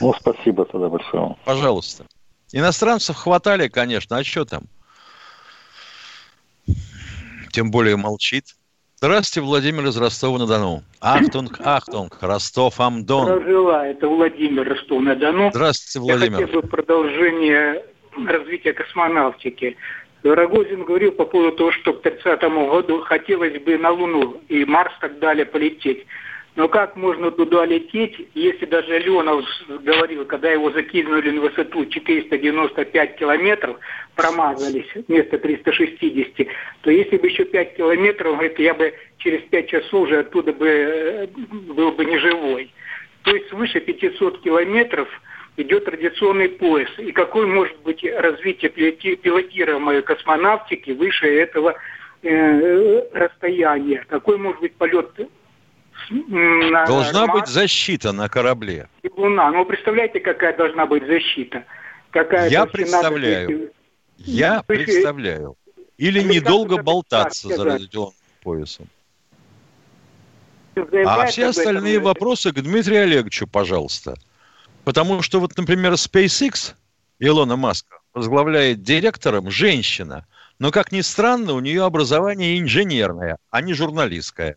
Ну, 0.00 0.12
спасибо 0.14 0.64
тогда 0.64 0.88
большое. 0.88 1.36
Пожалуйста. 1.44 2.04
Иностранцев 2.56 3.16
хватали, 3.16 3.66
конечно, 3.66 4.16
а 4.16 4.22
что 4.22 4.44
там? 4.44 4.62
Тем 7.50 7.72
более 7.72 7.96
молчит. 7.96 8.44
Здравствуйте, 8.98 9.44
Владимир 9.44 9.84
из 9.86 9.96
Ростова-на-Дону. 9.96 10.84
Ахтунг, 11.00 11.58
Ахтунг, 11.64 12.16
Ростов-ам-Дон. 12.20 13.24
Здравия, 13.24 13.90
это 13.90 14.06
Владимир 14.06 14.68
Ростов-на-Дону. 14.68 15.50
Здравствуйте, 15.52 15.98
Владимир. 15.98 16.38
Я 16.38 16.46
хотел 16.46 16.62
бы 16.62 16.68
продолжение 16.68 17.84
развития 18.24 18.72
космонавтики. 18.72 19.76
Рогозин 20.22 20.84
говорил 20.84 21.10
по 21.10 21.24
поводу 21.24 21.56
того, 21.56 21.72
что 21.72 21.92
к 21.94 22.02
30 22.02 22.40
году 22.40 23.00
хотелось 23.00 23.60
бы 23.64 23.76
на 23.78 23.90
Луну 23.90 24.40
и 24.48 24.64
Марс 24.64 24.92
так 25.00 25.18
далее 25.18 25.44
полететь. 25.44 26.06
Но 26.56 26.68
как 26.68 26.94
можно 26.94 27.32
туда 27.32 27.66
лететь, 27.66 28.28
если 28.34 28.64
даже 28.66 28.98
Леонов 29.00 29.44
говорил, 29.68 30.24
когда 30.24 30.52
его 30.52 30.70
закинули 30.70 31.30
на 31.30 31.40
высоту 31.40 31.84
495 31.84 33.16
километров, 33.16 33.76
промазались 34.14 34.86
вместо 35.08 35.38
360, 35.38 36.46
то 36.82 36.90
если 36.92 37.16
бы 37.16 37.26
еще 37.26 37.44
5 37.44 37.76
километров, 37.76 38.34
говорит, 38.34 38.58
я 38.60 38.72
бы 38.74 38.94
через 39.18 39.42
5 39.42 39.68
часов 39.68 40.02
уже 40.02 40.20
оттуда 40.20 40.52
бы 40.52 40.68
э, 40.68 41.26
был 41.26 41.90
бы 41.90 42.04
не 42.04 42.18
живой. 42.18 42.72
То 43.22 43.34
есть 43.34 43.48
свыше 43.48 43.80
500 43.80 44.40
километров 44.42 45.08
идет 45.56 45.88
радиационный 45.88 46.50
пояс. 46.50 46.90
И 46.98 47.10
какое 47.10 47.46
может 47.46 47.76
быть 47.80 48.04
развитие 48.04 48.70
пилотируемой 48.70 50.02
космонавтики 50.02 50.92
выше 50.92 51.26
этого 51.26 51.74
э, 52.22 53.02
расстояния? 53.12 54.04
Какой 54.08 54.38
может 54.38 54.60
быть 54.60 54.74
полет 54.76 55.10
Должна 56.10 57.26
Марс. 57.26 57.40
быть 57.40 57.48
защита 57.48 58.12
на 58.12 58.28
корабле. 58.28 58.88
И 59.02 59.08
Луна. 59.08 59.50
Ну, 59.50 59.64
представляете, 59.64 60.20
какая 60.20 60.56
должна 60.56 60.86
быть 60.86 61.06
защита? 61.06 61.64
Какая 62.10 62.48
Я 62.48 62.66
представляю. 62.66 63.72
Я 64.18 64.62
представляю. 64.62 65.56
Или 65.96 66.22
недолго 66.22 66.82
болтаться 66.82 67.48
за 67.48 67.64
радиоактивным 67.64 68.12
поясом. 68.42 68.88
А 70.76 71.26
все 71.26 71.46
остальные 71.46 72.00
вопросы 72.00 72.52
к 72.52 72.60
Дмитрию 72.60 73.04
Олеговичу, 73.04 73.46
пожалуйста. 73.46 74.14
Потому 74.84 75.22
что 75.22 75.40
вот, 75.40 75.56
например, 75.56 75.92
SpaceX 75.92 76.74
Илона 77.18 77.56
Маска 77.56 77.98
возглавляет 78.12 78.82
директором 78.82 79.50
женщина. 79.50 80.26
Но, 80.58 80.70
как 80.70 80.92
ни 80.92 81.00
странно, 81.00 81.54
у 81.54 81.60
нее 81.60 81.84
образование 81.84 82.60
инженерное, 82.60 83.38
а 83.50 83.60
не 83.60 83.72
журналистское. 83.72 84.56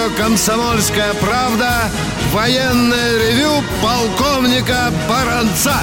Радио 0.00 0.16
«Комсомольская 0.16 1.14
правда» 1.14 1.90
военное 2.32 3.18
ревю 3.18 3.62
полковника 3.82 4.92
Баранца. 5.08 5.74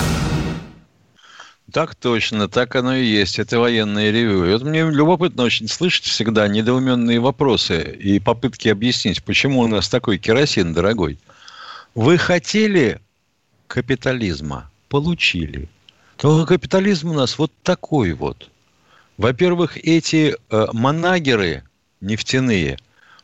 Так 1.72 1.96
точно, 1.96 2.48
так 2.48 2.76
оно 2.76 2.96
и 2.96 3.06
есть. 3.06 3.38
Это 3.40 3.60
военное 3.60 4.12
ревю. 4.12 4.46
И 4.46 4.54
вот 4.54 4.64
мне 4.64 4.90
любопытно 4.90 5.44
очень 5.44 5.68
слышать 5.68 6.06
всегда 6.06 6.48
недоуменные 6.48 7.20
вопросы 7.20 7.82
и 7.82 8.20
попытки 8.20 8.70
объяснить, 8.70 9.24
почему 9.24 9.62
у 9.62 9.68
нас 9.68 9.90
такой 9.90 10.18
керосин 10.18 10.74
дорогой. 10.74 11.20
Вы 11.94 12.18
хотели 12.18 13.00
капитализма? 13.68 14.72
Получили. 14.90 15.68
Только 16.16 16.54
капитализм 16.54 17.12
у 17.12 17.14
нас 17.14 17.38
вот 17.38 17.52
такой 17.64 18.14
вот. 18.14 18.50
Во-первых, 19.18 19.78
эти 19.78 20.36
э, 20.50 20.68
манагеры 20.72 21.64
нефтяные 22.02 22.78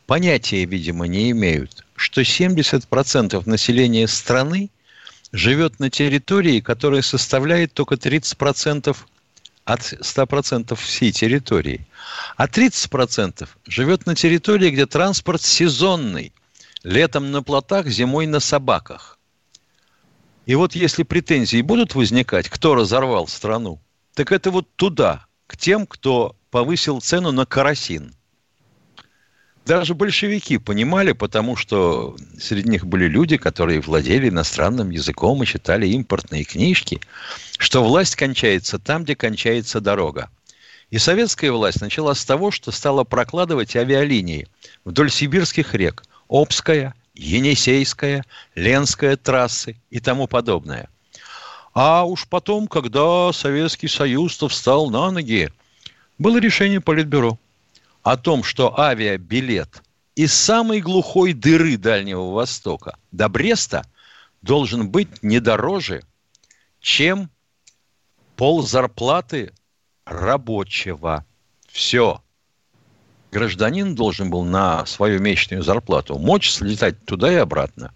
понятия, 0.05 0.65
видимо, 0.65 1.05
не 1.05 1.31
имеют, 1.31 1.85
что 1.95 2.21
70% 2.21 3.41
населения 3.47 4.07
страны– 4.07 4.69
живет 5.33 5.79
на 5.79 5.89
территории, 5.89 6.61
которая 6.61 7.01
составляет 7.01 7.73
только 7.73 7.95
30% 7.95 8.95
от 9.65 9.79
100% 9.81 10.75
всей 10.75 11.11
территории. 11.11 11.85
А 12.37 12.47
30% 12.47 13.49
живет 13.65 14.05
на 14.05 14.15
территории, 14.15 14.69
где 14.69 14.85
транспорт 14.85 15.41
сезонный. 15.41 16.31
Летом 16.83 17.31
на 17.31 17.41
плотах, 17.41 17.87
зимой 17.87 18.27
на 18.27 18.39
собаках. 18.39 19.17
И 20.45 20.55
вот 20.55 20.75
если 20.75 21.03
претензии 21.03 21.61
будут 21.61 21.95
возникать, 21.95 22.49
кто 22.49 22.75
разорвал 22.75 23.27
страну, 23.27 23.79
так 24.13 24.31
это 24.31 24.51
вот 24.51 24.67
туда, 24.75 25.25
к 25.47 25.55
тем, 25.57 25.87
кто 25.87 26.35
повысил 26.51 27.01
цену 27.01 27.31
на 27.31 27.45
карасин– 27.45 28.13
даже 29.65 29.93
большевики 29.95 30.57
понимали, 30.57 31.13
потому 31.13 31.55
что 31.55 32.15
среди 32.39 32.69
них 32.69 32.85
были 32.85 33.05
люди, 33.05 33.37
которые 33.37 33.79
владели 33.79 34.29
иностранным 34.29 34.89
языком 34.89 35.41
и 35.41 35.45
читали 35.45 35.87
импортные 35.87 36.43
книжки, 36.43 36.99
что 37.57 37.83
власть 37.83 38.15
кончается 38.15 38.77
там, 38.79 39.03
где 39.03 39.15
кончается 39.15 39.79
дорога. 39.79 40.29
И 40.89 40.97
советская 40.97 41.51
власть 41.51 41.81
начала 41.81 42.13
с 42.13 42.25
того, 42.25 42.51
что 42.51 42.71
стала 42.71 43.03
прокладывать 43.03 43.75
авиалинии 43.75 44.47
вдоль 44.85 45.09
сибирских 45.09 45.73
рек– 45.73 46.03
Обская, 46.29 46.93
Енисейская, 47.15 48.25
Ленская 48.55 49.17
трассы 49.17 49.77
и 49.91 49.99
тому 49.99 50.27
подобное. 50.27 50.89
А 51.73 52.05
уж 52.05 52.27
потом, 52.27 52.67
когда 52.67 53.31
Советский 53.33 53.87
Союз 53.87 54.37
встал 54.37 54.89
на 54.89 55.09
ноги, 55.09 55.49
было 56.19 56.37
решение 56.37 56.81
Политбюро– 56.81 57.39
о 58.03 58.17
том, 58.17 58.43
что 58.43 58.79
авиабилет 58.79 59.81
из 60.15 60.33
самой 60.33 60.81
глухой 60.81 61.33
дыры 61.33 61.77
Дальнего 61.77 62.31
Востока 62.31 62.97
до 63.11 63.29
Бреста 63.29 63.85
должен 64.41 64.89
быть 64.89 65.23
не 65.23 65.39
дороже, 65.39 66.03
чем 66.79 67.29
пол 68.35 68.61
зарплаты 68.61 69.53
рабочего. 70.05 71.25
Все. 71.67 72.21
Гражданин 73.31 73.95
должен 73.95 74.29
был 74.29 74.43
на 74.43 74.85
свою 74.85 75.19
месячную 75.19 75.63
зарплату 75.63 76.19
мочь 76.19 76.51
слетать 76.51 77.03
туда 77.05 77.31
и 77.31 77.37
обратно. 77.37 77.93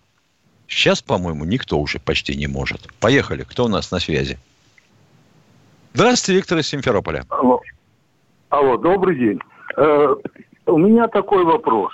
Сейчас, 0.67 1.01
по-моему, 1.01 1.45
никто 1.45 1.79
уже 1.79 1.99
почти 1.99 2.35
не 2.35 2.47
может. 2.47 2.91
Поехали. 2.99 3.43
Кто 3.43 3.65
у 3.65 3.67
нас 3.67 3.91
на 3.91 3.99
связи? 3.99 4.39
Здравствуйте, 5.93 6.37
Виктор 6.37 6.57
из 6.57 6.67
Симферополя. 6.67 7.25
Алло. 7.29 7.61
Алло, 8.49 8.77
добрый 8.77 9.17
день. 9.17 9.39
Э, 9.75 10.15
у 10.65 10.77
меня 10.77 11.07
такой 11.07 11.43
вопрос. 11.43 11.91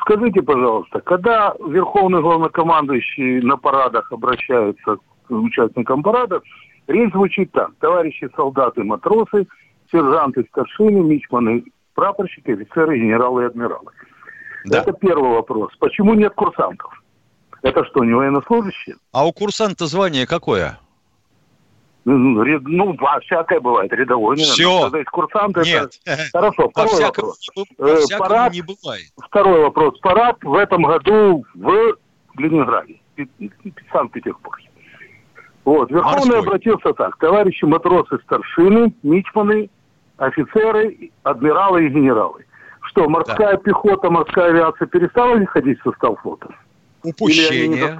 Скажите, 0.00 0.42
пожалуйста, 0.42 1.00
когда 1.00 1.54
верховный 1.66 2.22
главнокомандующий 2.22 3.40
на 3.42 3.56
парадах 3.56 4.10
обращается 4.12 4.96
к 4.96 5.30
участникам 5.30 6.02
парада, 6.02 6.40
речь 6.86 7.12
звучит 7.12 7.52
так. 7.52 7.70
Товарищи 7.80 8.28
солдаты, 8.36 8.84
матросы, 8.84 9.46
сержанты, 9.90 10.46
старшины, 10.50 11.00
мичманы, 11.00 11.64
прапорщики, 11.94 12.52
офицеры, 12.52 12.98
генералы 12.98 13.42
и 13.42 13.46
адмиралы. 13.46 13.90
Да. 14.64 14.82
Это 14.82 14.92
первый 14.92 15.30
вопрос. 15.30 15.72
Почему 15.78 16.14
нет 16.14 16.32
курсантов? 16.34 17.02
Это 17.62 17.84
что, 17.84 18.04
не 18.04 18.14
военнослужащие? 18.14 18.96
А 19.12 19.26
у 19.26 19.32
курсанта 19.32 19.86
звание 19.86 20.26
какое? 20.26 20.78
Ну, 22.10 22.96
а 23.00 23.20
всякое 23.20 23.60
бывает, 23.60 23.92
рядовой. 23.92 24.36
Все. 24.36 24.82
Когда 24.84 24.98
есть 24.98 25.10
курсант, 25.10 25.56
Нет. 25.58 25.98
это... 26.06 26.22
Хорошо, 26.32 26.70
второй 26.70 26.94
всяком, 26.94 27.24
вопрос. 27.26 27.50
По 27.76 27.84
э, 27.84 28.18
парад, 28.18 28.52
не 28.54 28.62
бывает. 28.62 29.12
Второй 29.18 29.60
вопрос. 29.60 29.98
Парад 30.00 30.36
в 30.42 30.54
этом 30.54 30.82
году 30.84 31.44
в 31.54 31.96
Ленинграде, 32.38 32.98
Санкт-Петербурге. 33.92 34.70
Вот, 35.64 35.90
Верховный 35.90 36.36
Морской. 36.36 36.38
обратился 36.38 36.94
так. 36.94 37.18
Товарищи 37.18 37.66
матросы, 37.66 38.18
старшины, 38.24 38.94
мичманы, 39.02 39.68
офицеры, 40.16 41.10
адмиралы 41.24 41.86
и 41.86 41.88
генералы. 41.90 42.46
Что, 42.80 43.06
морская 43.06 43.52
да. 43.52 43.58
пехота, 43.58 44.08
морская 44.08 44.46
авиация 44.46 44.86
перестала 44.86 45.34
ли 45.34 45.44
ходить 45.44 45.78
в 45.80 45.82
состав 45.82 46.18
флота? 46.22 46.48
упущение 47.02 47.96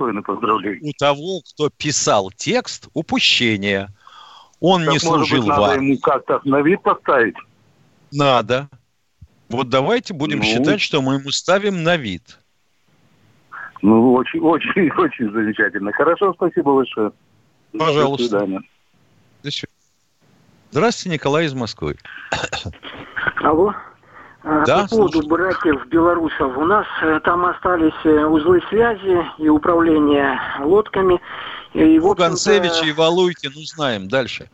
у 0.80 0.92
того, 0.98 1.40
кто 1.42 1.70
писал 1.70 2.30
текст, 2.34 2.88
упущение. 2.94 3.88
Он 4.60 4.84
так, 4.84 4.92
не 4.92 4.98
служил 4.98 5.46
быть, 5.46 5.56
в 5.56 5.62
армии. 5.62 5.90
ему 5.90 5.98
как-то 5.98 6.40
на 6.44 6.60
вид 6.62 6.82
поставить? 6.82 7.36
Надо. 8.10 8.68
Вот 9.48 9.68
давайте 9.68 10.14
будем 10.14 10.38
ну, 10.38 10.44
считать, 10.44 10.80
что 10.80 11.00
мы 11.00 11.14
ему 11.14 11.30
ставим 11.30 11.82
на 11.82 11.96
вид. 11.96 12.38
Ну, 13.82 14.12
очень, 14.14 14.40
очень, 14.40 14.90
очень 14.96 15.30
замечательно. 15.30 15.92
Хорошо, 15.92 16.34
спасибо 16.34 16.74
большое. 16.74 17.12
Пожалуйста. 17.78 18.24
До 18.24 18.38
свидания. 18.38 18.60
До 19.42 19.50
свидания. 19.50 19.78
Здравствуйте, 20.70 21.14
Николай 21.14 21.46
из 21.46 21.54
Москвы. 21.54 21.96
Алло. 23.42 23.74
А, 24.44 24.64
да, 24.64 24.82
По 24.82 24.88
поводу 24.88 25.22
слушай. 25.22 25.28
братьев 25.28 25.86
белорусов. 25.88 26.56
У 26.56 26.64
нас 26.64 26.86
э, 27.02 27.20
там 27.24 27.44
остались 27.46 27.92
э, 28.04 28.24
узлы 28.24 28.62
связи 28.68 29.24
и 29.38 29.48
управление 29.48 30.38
лодками. 30.60 31.20
И, 31.74 31.98
в 31.98 32.14
Ганцевича 32.14 32.86
и 32.86 32.92
Валуйки, 32.92 33.46
ну 33.54 33.60
знаем. 33.62 34.08
Дальше. 34.08 34.48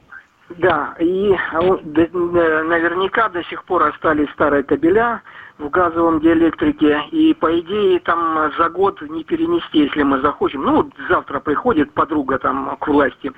Да, 0.50 0.94
и 1.00 1.34
а 1.52 1.60
наверняка 1.62 3.28
до 3.28 3.42
сих 3.44 3.64
пор 3.64 3.84
остались 3.84 4.30
старые 4.32 4.62
кабеля 4.62 5.22
в 5.58 5.70
газовом 5.70 6.20
диэлектрике, 6.20 7.02
и 7.12 7.32
по 7.34 7.58
идее 7.60 8.00
там 8.00 8.52
за 8.58 8.68
год 8.68 9.00
не 9.02 9.24
перенести, 9.24 9.84
если 9.84 10.02
мы 10.02 10.20
захочем. 10.20 10.62
Ну, 10.62 10.90
завтра 11.08 11.40
приходит 11.40 11.92
подруга 11.92 12.38
там 12.38 12.76
к 12.78 12.88
власти, 12.88 13.32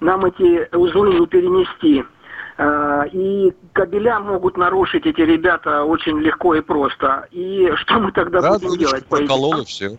нам 0.00 0.24
эти 0.24 0.68
узлы 0.74 1.14
не 1.14 1.26
перенести. 1.26 2.04
А, 2.58 3.04
и 3.10 3.52
кабеля 3.72 4.20
могут 4.20 4.58
нарушить 4.58 5.06
эти 5.06 5.22
ребята 5.22 5.84
очень 5.84 6.18
легко 6.20 6.54
и 6.54 6.60
просто. 6.60 7.26
И 7.30 7.72
что 7.76 8.00
мы 8.00 8.12
тогда 8.12 8.40
да, 8.40 8.58
будем 8.58 8.78
делать? 8.78 9.06
Проколол 9.06 9.62
и 9.62 9.64
все. 9.64 9.98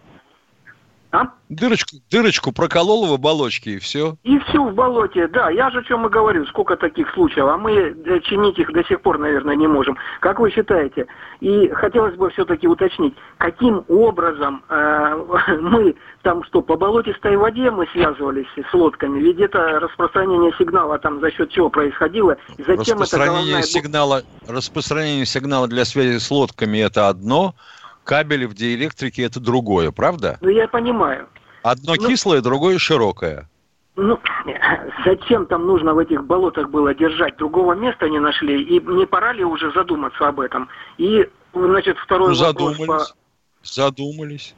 А? 1.11 1.27
Дырочку, 1.49 1.97
дырочку 2.09 2.53
проколол 2.53 3.05
в 3.07 3.13
оболочке 3.13 3.71
и 3.71 3.79
все. 3.79 4.15
И 4.23 4.39
все 4.39 4.63
в 4.63 4.73
болоте, 4.73 5.27
да. 5.27 5.49
Я 5.49 5.69
же 5.69 5.79
о 5.79 5.83
чем 5.83 6.05
и 6.05 6.09
говорю, 6.09 6.45
сколько 6.45 6.77
таких 6.77 7.11
случаев, 7.13 7.47
а 7.47 7.57
мы 7.57 7.73
э, 7.73 8.19
чинить 8.21 8.57
их 8.57 8.71
до 8.71 8.81
сих 8.85 9.01
пор, 9.01 9.17
наверное, 9.17 9.57
не 9.57 9.67
можем. 9.67 9.97
Как 10.21 10.39
вы 10.39 10.49
считаете? 10.51 11.07
И 11.41 11.67
хотелось 11.69 12.15
бы 12.15 12.29
все-таки 12.29 12.65
уточнить, 12.65 13.13
каким 13.37 13.83
образом 13.89 14.63
э, 14.69 15.57
мы 15.61 15.95
там 16.21 16.45
что, 16.45 16.61
по 16.61 16.77
болотистой 16.77 17.35
воде 17.35 17.69
мы 17.71 17.85
связывались 17.87 18.47
с 18.55 18.73
лодками? 18.73 19.19
Ведь 19.19 19.39
это 19.39 19.81
распространение 19.81 20.53
сигнала 20.57 20.97
там 20.99 21.19
за 21.19 21.31
счет 21.31 21.49
чего 21.49 21.69
происходило? 21.69 22.37
И 22.57 22.63
зачем 22.63 22.99
распространение 22.99 23.59
это 23.59 23.67
сигнала, 23.67 24.23
распространение 24.47 25.25
сигнала 25.25 25.67
для 25.67 25.83
связи 25.83 26.19
с 26.19 26.31
лодками 26.31 26.77
это 26.77 27.09
одно, 27.09 27.55
кабели 28.03 28.45
в 28.45 28.53
диэлектрике 28.53 29.23
это 29.23 29.39
другое, 29.39 29.91
правда? 29.91 30.37
Ну, 30.41 30.49
я 30.49 30.67
понимаю. 30.67 31.27
Одно 31.63 31.95
ну, 31.95 32.07
кислое, 32.07 32.41
другое 32.41 32.79
широкое. 32.79 33.47
Ну, 33.95 34.19
зачем 35.05 35.45
там 35.45 35.65
нужно 35.67 35.93
в 35.93 35.99
этих 35.99 36.23
болотах 36.25 36.69
было 36.69 36.93
держать? 36.93 37.37
Другого 37.37 37.73
места 37.73 38.09
не 38.09 38.19
нашли. 38.19 38.63
И 38.63 38.79
не 38.79 39.05
пора 39.05 39.33
ли 39.33 39.43
уже 39.43 39.71
задуматься 39.71 40.27
об 40.27 40.39
этом? 40.39 40.69
И, 40.97 41.29
значит, 41.53 41.97
второй 41.97 42.29
ну, 42.29 42.35
задумались, 42.35 42.79
вопрос... 42.79 43.11
По... 43.11 43.17
Задумались. 43.63 44.55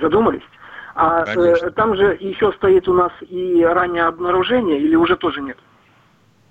Задумались? 0.00 0.42
А 0.94 1.24
э, 1.26 1.70
там 1.70 1.96
же 1.96 2.16
еще 2.20 2.52
стоит 2.52 2.86
у 2.86 2.92
нас 2.92 3.12
и 3.28 3.64
раннее 3.64 4.04
обнаружение, 4.04 4.78
или 4.78 4.94
уже 4.94 5.16
тоже 5.16 5.40
нет? 5.40 5.58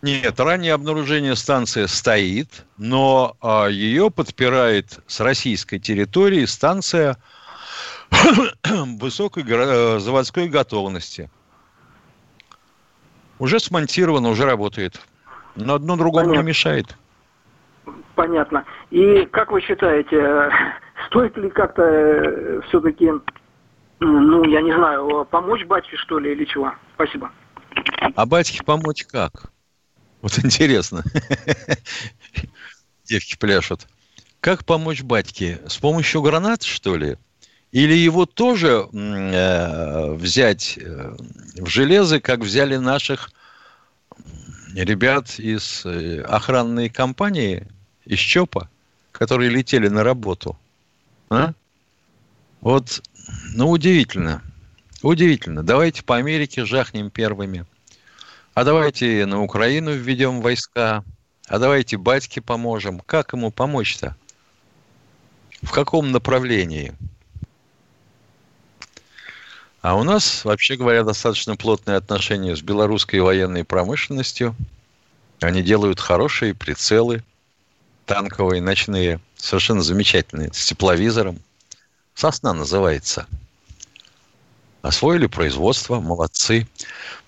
Нет, 0.04 0.38
раннее 0.38 0.74
обнаружение 0.74 1.34
станции 1.34 1.86
стоит, 1.86 2.66
но 2.78 3.38
а, 3.40 3.68
ее 3.68 4.12
подпирает 4.12 5.00
с 5.08 5.22
российской 5.22 5.80
территории 5.80 6.44
станция 6.44 7.16
высокой 9.00 9.46
э, 9.48 10.00
заводской 10.00 10.50
готовности. 10.50 11.30
Уже 13.40 13.62
смонтировано, 13.62 14.28
уже 14.28 14.44
работает. 14.44 15.00
Но 15.56 15.76
одно 15.76 15.96
другому 15.96 16.26
Понятно. 16.26 16.42
не 16.42 16.48
мешает. 16.50 16.98
Понятно. 18.16 18.66
И 18.92 19.26
как 19.28 19.54
вы 19.54 19.62
считаете, 19.62 20.52
стоит 21.08 21.38
ли 21.38 21.50
как-то 21.50 21.82
э, 21.82 22.62
все-таки, 22.68 23.10
ну, 24.02 24.44
я 24.44 24.62
не 24.62 24.74
знаю, 24.74 25.26
помочь 25.32 25.64
батьке, 25.64 25.96
что 25.96 26.20
ли, 26.20 26.34
или 26.34 26.44
чего? 26.44 26.74
Спасибо. 26.96 27.32
А 28.18 28.26
батьке 28.26 28.62
помочь 28.66 29.06
как? 29.06 29.53
Вот 30.24 30.40
интересно. 30.44 31.04
Девки 33.06 33.38
пляшут. 33.38 33.88
Как 34.40 34.66
помочь 34.66 35.04
батьке? 35.04 35.60
С 35.68 35.78
помощью 35.78 36.22
гранат, 36.22 36.64
что 36.64 36.96
ли? 36.96 37.18
Или 37.72 37.94
его 37.94 38.26
тоже 38.26 38.88
э, 38.92 40.14
взять 40.14 40.78
э, 40.78 41.16
в 41.58 41.68
железо, 41.68 42.22
как 42.22 42.40
взяли 42.40 42.78
наших 42.78 43.32
ребят 44.74 45.40
из 45.40 45.86
э, 45.86 46.22
охранной 46.22 46.90
компании, 46.90 47.68
из 48.06 48.20
ЧОПа, 48.20 48.70
которые 49.12 49.50
летели 49.50 49.90
на 49.90 50.04
работу? 50.04 50.58
А? 51.30 51.54
Вот, 52.62 53.02
ну, 53.56 53.70
удивительно. 53.70 54.42
Удивительно. 55.02 55.64
Давайте 55.64 56.04
по 56.04 56.16
Америке 56.16 56.64
жахнем 56.64 57.10
первыми. 57.10 57.66
А 58.54 58.64
давайте 58.64 59.26
на 59.26 59.42
Украину 59.42 59.94
введем 59.94 60.42
войска. 60.42 61.04
А 61.48 61.58
давайте 61.58 61.98
батьке 61.98 62.40
поможем. 62.40 63.00
Как 63.00 63.34
ему 63.34 63.52
помочь-то? 63.52 64.16
В 65.64 65.72
каком 65.72 66.12
направлении? 66.12 66.94
А 69.82 69.96
у 69.96 70.04
нас, 70.04 70.46
вообще 70.46 70.76
говоря, 70.76 71.04
достаточно 71.04 71.56
плотные 71.56 71.98
отношения 71.98 72.56
с 72.56 72.62
белорусской 72.62 73.20
военной 73.22 73.64
промышленностью. 73.66 74.56
Они 75.42 75.64
делают 75.64 76.00
хорошие 76.00 76.54
прицелы, 76.54 77.24
танковые, 78.06 78.62
ночные, 78.62 79.20
совершенно 79.36 79.82
замечательные, 79.82 80.54
с 80.54 80.66
тепловизором. 80.68 81.40
Сосна 82.14 82.54
называется– 82.54 83.26
Освоили 84.84 85.28
производство, 85.28 86.02
молодцы. 86.02 86.68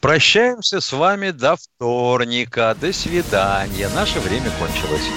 Прощаемся 0.02 0.82
с 0.82 0.92
вами 0.92 1.32
до 1.32 1.56
вторника. 1.56 2.76
До 2.80 2.92
свидания. 2.92 3.88
Наше 3.96 4.20
время 4.20 4.52
кончилось. 4.60 5.08